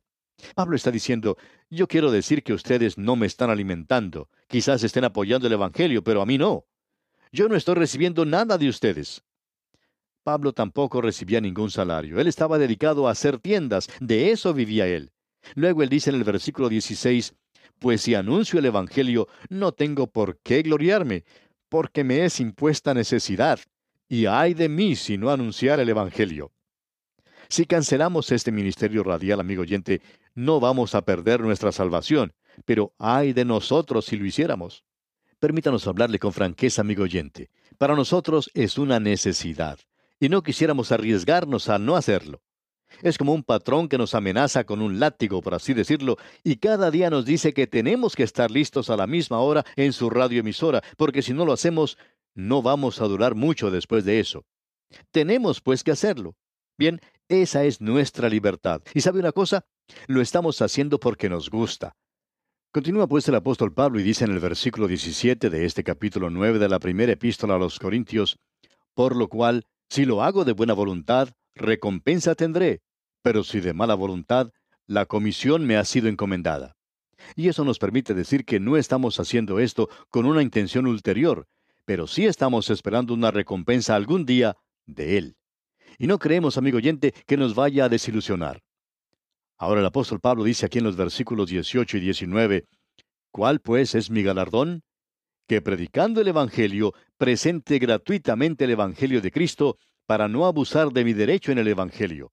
Pablo 0.55 0.75
está 0.75 0.91
diciendo, 0.91 1.37
yo 1.69 1.87
quiero 1.87 2.11
decir 2.11 2.43
que 2.43 2.53
ustedes 2.53 2.97
no 2.97 3.15
me 3.15 3.27
están 3.27 3.49
alimentando, 3.49 4.29
quizás 4.47 4.83
estén 4.83 5.03
apoyando 5.03 5.47
el 5.47 5.53
Evangelio, 5.53 6.03
pero 6.03 6.21
a 6.21 6.25
mí 6.25 6.37
no. 6.37 6.65
Yo 7.31 7.47
no 7.47 7.55
estoy 7.55 7.75
recibiendo 7.75 8.25
nada 8.25 8.57
de 8.57 8.67
ustedes. 8.69 9.23
Pablo 10.23 10.53
tampoco 10.53 11.01
recibía 11.01 11.41
ningún 11.41 11.71
salario, 11.71 12.19
él 12.19 12.27
estaba 12.27 12.59
dedicado 12.59 13.07
a 13.07 13.11
hacer 13.11 13.39
tiendas, 13.39 13.87
de 13.99 14.31
eso 14.31 14.53
vivía 14.53 14.87
él. 14.87 15.11
Luego 15.55 15.81
él 15.81 15.89
dice 15.89 16.11
en 16.11 16.17
el 16.17 16.23
versículo 16.23 16.69
16, 16.69 17.33
pues 17.79 18.01
si 18.01 18.13
anuncio 18.13 18.59
el 18.59 18.65
Evangelio, 18.65 19.27
no 19.49 19.71
tengo 19.71 20.07
por 20.07 20.37
qué 20.39 20.61
gloriarme, 20.61 21.23
porque 21.69 22.03
me 22.03 22.23
es 22.25 22.39
impuesta 22.39 22.93
necesidad, 22.93 23.59
y 24.07 24.27
ay 24.27 24.53
de 24.53 24.69
mí 24.69 24.95
si 24.95 25.17
no 25.17 25.31
anunciar 25.31 25.79
el 25.79 25.89
Evangelio. 25.89 26.51
Si 27.49 27.65
cancelamos 27.65 28.31
este 28.31 28.51
ministerio 28.51 29.03
radial, 29.03 29.39
amigo 29.39 29.63
oyente, 29.63 30.01
no 30.35 30.59
vamos 30.59 30.95
a 30.95 31.03
perder 31.03 31.41
nuestra 31.41 31.71
salvación, 31.71 32.33
pero 32.65 32.93
ay 32.97 33.33
de 33.33 33.45
nosotros 33.45 34.05
si 34.05 34.17
lo 34.17 34.25
hiciéramos. 34.25 34.85
Permítanos 35.39 35.87
hablarle 35.87 36.19
con 36.19 36.31
franqueza, 36.31 36.81
amigo 36.81 37.03
oyente. 37.03 37.49
Para 37.77 37.95
nosotros 37.95 38.51
es 38.53 38.77
una 38.77 38.99
necesidad, 38.99 39.79
y 40.21 40.29
no 40.29 40.43
quisiéramos 40.43 40.91
arriesgarnos 40.93 41.67
a 41.67 41.79
no 41.79 41.97
hacerlo. 41.97 42.41
Es 43.01 43.17
como 43.17 43.33
un 43.33 43.43
patrón 43.43 43.89
que 43.89 43.97
nos 43.97 44.13
amenaza 44.13 44.65
con 44.65 44.81
un 44.81 44.99
látigo, 44.99 45.41
por 45.41 45.55
así 45.55 45.73
decirlo, 45.73 46.17
y 46.43 46.57
cada 46.57 46.91
día 46.91 47.09
nos 47.09 47.25
dice 47.25 47.53
que 47.53 47.65
tenemos 47.65 48.15
que 48.15 48.23
estar 48.23 48.51
listos 48.51 48.89
a 48.89 48.97
la 48.97 49.07
misma 49.07 49.39
hora 49.39 49.65
en 49.75 49.93
su 49.93 50.09
radioemisora, 50.09 50.83
porque 50.95 51.21
si 51.21 51.33
no 51.33 51.43
lo 51.43 51.53
hacemos, 51.53 51.97
no 52.35 52.61
vamos 52.61 53.01
a 53.01 53.05
durar 53.05 53.33
mucho 53.33 53.71
después 53.71 54.05
de 54.05 54.19
eso. 54.19 54.45
Tenemos 55.09 55.59
pues 55.59 55.83
que 55.83 55.91
hacerlo. 55.91 56.35
Bien, 56.77 57.01
esa 57.27 57.63
es 57.63 57.81
nuestra 57.81 58.29
libertad. 58.29 58.81
¿Y 58.93 59.01
sabe 59.01 59.19
una 59.19 59.31
cosa? 59.31 59.65
Lo 60.07 60.21
estamos 60.21 60.61
haciendo 60.61 60.99
porque 60.99 61.29
nos 61.29 61.49
gusta. 61.49 61.95
Continúa 62.71 63.07
pues 63.07 63.27
el 63.27 63.35
apóstol 63.35 63.73
Pablo 63.73 63.99
y 63.99 64.03
dice 64.03 64.25
en 64.25 64.31
el 64.31 64.39
versículo 64.39 64.87
17 64.87 65.49
de 65.49 65.65
este 65.65 65.83
capítulo 65.83 66.29
9 66.29 66.59
de 66.59 66.69
la 66.69 66.79
primera 66.79 67.11
epístola 67.11 67.55
a 67.55 67.59
los 67.59 67.79
Corintios, 67.79 68.37
por 68.93 69.15
lo 69.15 69.27
cual, 69.27 69.65
si 69.91 70.05
lo 70.05 70.23
hago 70.23 70.45
de 70.45 70.53
buena 70.53 70.71
voluntad, 70.71 71.33
recompensa 71.53 72.33
tendré, 72.33 72.81
pero 73.21 73.43
si 73.43 73.59
de 73.59 73.73
mala 73.73 73.93
voluntad, 73.93 74.51
la 74.87 75.05
comisión 75.05 75.65
me 75.65 75.75
ha 75.75 75.83
sido 75.83 76.07
encomendada. 76.07 76.77
Y 77.35 77.49
eso 77.49 77.65
nos 77.65 77.77
permite 77.77 78.13
decir 78.13 78.45
que 78.45 78.61
no 78.61 78.77
estamos 78.77 79.19
haciendo 79.19 79.59
esto 79.59 79.89
con 80.09 80.25
una 80.25 80.43
intención 80.43 80.87
ulterior, 80.87 81.45
pero 81.83 82.07
sí 82.07 82.25
estamos 82.25 82.69
esperando 82.69 83.13
una 83.13 83.31
recompensa 83.31 83.97
algún 83.97 84.25
día 84.25 84.55
de 84.85 85.17
Él. 85.17 85.35
Y 85.97 86.07
no 86.07 86.19
creemos, 86.19 86.57
amigo 86.57 86.77
oyente, 86.77 87.13
que 87.27 87.35
nos 87.35 87.53
vaya 87.53 87.83
a 87.83 87.89
desilusionar. 87.89 88.61
Ahora 89.57 89.81
el 89.81 89.85
apóstol 89.85 90.21
Pablo 90.21 90.45
dice 90.45 90.65
aquí 90.65 90.77
en 90.77 90.85
los 90.85 90.95
versículos 90.95 91.49
18 91.49 91.97
y 91.97 91.99
19, 91.99 92.63
¿cuál 93.29 93.59
pues 93.59 93.93
es 93.95 94.09
mi 94.09 94.23
galardón? 94.23 94.83
Que 95.51 95.61
predicando 95.61 96.21
el 96.21 96.29
Evangelio, 96.29 96.93
presente 97.17 97.77
gratuitamente 97.77 98.63
el 98.63 98.69
Evangelio 98.69 99.19
de 99.19 99.31
Cristo, 99.31 99.77
para 100.05 100.29
no 100.29 100.45
abusar 100.45 100.93
de 100.93 101.03
mi 101.03 101.11
derecho 101.11 101.51
en 101.51 101.57
el 101.57 101.67
Evangelio. 101.67 102.31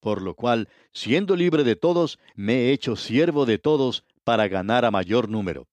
Por 0.00 0.22
lo 0.22 0.34
cual, 0.34 0.70
siendo 0.90 1.36
libre 1.36 1.62
de 1.62 1.76
todos, 1.76 2.18
me 2.34 2.54
he 2.54 2.72
hecho 2.72 2.96
siervo 2.96 3.44
de 3.44 3.58
todos 3.58 4.06
para 4.24 4.48
ganar 4.48 4.86
a 4.86 4.90
mayor 4.90 5.28
número. 5.28 5.68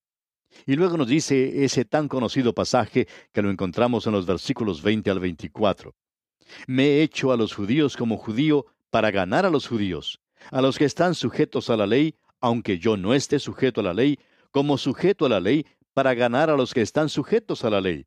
Y 0.66 0.76
luego 0.76 0.98
nos 0.98 1.08
dice 1.08 1.64
ese 1.64 1.86
tan 1.86 2.10
conocido 2.10 2.54
pasaje 2.54 3.08
que 3.32 3.42
lo 3.42 3.50
encontramos 3.50 4.06
en 4.06 4.12
los 4.12 4.26
versículos 4.26 4.82
20 4.82 5.12
al 5.12 5.22
24. 5.22 5.96
Me 6.68 6.88
he 6.88 7.04
hecho 7.04 7.32
a 7.32 7.38
los 7.38 7.54
judíos 7.54 7.96
como 7.96 8.18
judío 8.18 8.66
para 8.90 9.12
ganar 9.12 9.46
a 9.46 9.50
los 9.50 9.66
judíos, 9.66 10.20
a 10.50 10.62
los 10.62 10.78
que 10.78 10.84
están 10.84 11.16
sujetos 11.16 11.70
a 11.70 11.78
la 11.78 11.88
ley, 11.88 12.16
aunque 12.42 12.80
yo 12.80 12.98
no 12.98 13.14
esté 13.14 13.40
sujeto 13.40 13.80
a 13.80 13.86
la 13.86 13.94
ley, 13.94 14.20
como 14.52 14.78
sujeto 14.78 15.26
a 15.26 15.30
la 15.30 15.40
ley, 15.40 15.66
para 15.94 16.14
ganar 16.14 16.50
a 16.50 16.56
los 16.56 16.74
que 16.74 16.82
están 16.82 17.10
sujetos 17.10 17.64
a 17.64 17.70
la 17.70 17.82
ley, 17.82 18.06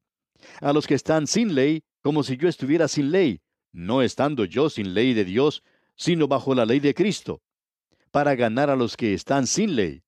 a 0.61 0.73
los 0.73 0.87
que 0.87 0.94
están 0.94 1.27
sin 1.27 1.55
ley, 1.55 1.83
como 2.03 2.23
si 2.23 2.37
yo 2.37 2.49
estuviera 2.49 2.88
sin 2.88 3.11
ley, 3.11 3.40
no 3.73 4.03
estando 4.03 4.44
yo 4.44 4.70
sin 4.70 4.94
ley 4.94 5.14
de 5.14 5.25
Dios, 5.25 5.62
sino 5.97 6.29
bajo 6.29 6.55
la 6.55 6.66
ley 6.66 6.81
de 6.81 6.94
Cristo, 6.94 7.42
para 8.11 8.35
ganar 8.35 8.70
a 8.70 8.77
los 8.77 8.97
que 8.97 9.14
están 9.14 9.47
sin 9.47 9.77
ley. 9.77 10.03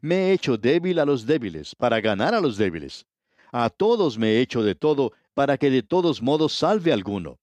Me 0.00 0.28
he 0.28 0.32
hecho 0.32 0.56
débil 0.56 0.98
a 0.98 1.04
los 1.04 1.26
débiles, 1.26 1.74
para 1.74 2.00
ganar 2.00 2.34
a 2.34 2.40
los 2.40 2.56
débiles. 2.56 3.06
A 3.50 3.70
todos 3.70 4.18
me 4.18 4.32
he 4.32 4.40
hecho 4.40 4.62
de 4.62 4.74
todo, 4.74 5.12
para 5.34 5.56
que 5.56 5.70
de 5.70 5.82
todos 5.82 6.22
modos 6.22 6.52
salve 6.52 6.92
alguno. 6.92 7.38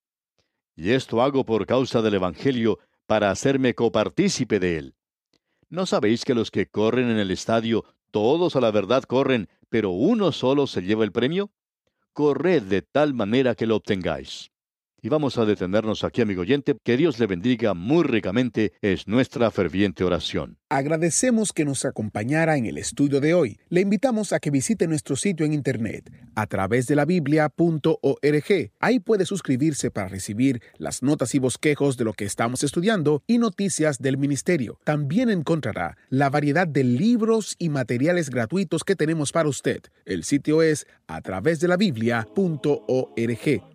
Y 0.75 0.91
esto 0.91 1.21
hago 1.21 1.45
por 1.45 1.65
causa 1.65 2.01
del 2.01 2.15
Evangelio, 2.15 2.79
para 3.07 3.31
hacerme 3.31 3.73
copartícipe 3.73 4.59
de 4.59 4.77
él. 4.77 4.95
¿No 5.69 5.85
sabéis 5.85 6.25
que 6.25 6.35
los 6.35 6.51
que 6.51 6.67
corren 6.67 7.09
en 7.09 7.17
el 7.17 7.31
estadio, 7.31 7.85
todos 8.15 8.55
a 8.55 8.61
la 8.61 8.71
verdad 8.71 9.03
corren, 9.03 9.49
pero 9.67 9.89
uno 9.89 10.31
solo 10.31 10.67
se 10.67 10.81
lleva 10.81 11.03
el 11.03 11.11
premio? 11.11 11.51
Corred 12.13 12.63
de 12.63 12.81
tal 12.81 13.13
manera 13.13 13.55
que 13.55 13.65
lo 13.65 13.75
obtengáis. 13.75 14.53
Y 15.05 15.09
vamos 15.09 15.37
a 15.37 15.45
detenernos 15.45 16.03
aquí, 16.03 16.23
amigo 16.23 16.41
oyente. 16.41 16.75
Que 16.83 16.97
Dios 16.97 17.19
le 17.19 17.27
bendiga 17.27 17.75
muy 17.75 18.03
ricamente, 18.03 18.73
es 18.81 19.07
nuestra 19.07 19.51
ferviente 19.51 20.03
oración. 20.03 20.57
Agradecemos 20.67 21.53
que 21.53 21.63
nos 21.63 21.85
acompañara 21.85 22.57
en 22.57 22.65
el 22.65 22.79
estudio 22.79 23.21
de 23.21 23.35
hoy. 23.35 23.59
Le 23.69 23.81
invitamos 23.81 24.33
a 24.33 24.39
que 24.39 24.49
visite 24.49 24.87
nuestro 24.87 25.15
sitio 25.15 25.45
en 25.45 25.53
internet 25.53 26.11
a 26.33 26.47
través 26.47 26.87
de 26.87 26.95
la 26.95 27.05
biblia.org. 27.05 28.71
Ahí 28.79 28.99
puede 28.99 29.27
suscribirse 29.27 29.91
para 29.91 30.07
recibir 30.07 30.63
las 30.79 31.03
notas 31.03 31.35
y 31.35 31.39
bosquejos 31.39 31.97
de 31.97 32.03
lo 32.03 32.13
que 32.13 32.25
estamos 32.25 32.63
estudiando 32.63 33.21
y 33.27 33.37
noticias 33.37 33.99
del 33.99 34.17
ministerio. 34.17 34.79
También 34.85 35.29
encontrará 35.29 35.97
la 36.09 36.31
variedad 36.31 36.67
de 36.67 36.83
libros 36.83 37.55
y 37.59 37.69
materiales 37.69 38.31
gratuitos 38.31 38.83
que 38.83 38.95
tenemos 38.95 39.31
para 39.31 39.49
usted. 39.49 39.83
El 40.03 40.23
sitio 40.23 40.63
es 40.63 40.87
a 41.05 41.21
través 41.21 41.59
de 41.59 41.67
la 41.67 41.77
biblia.org. 41.77 43.74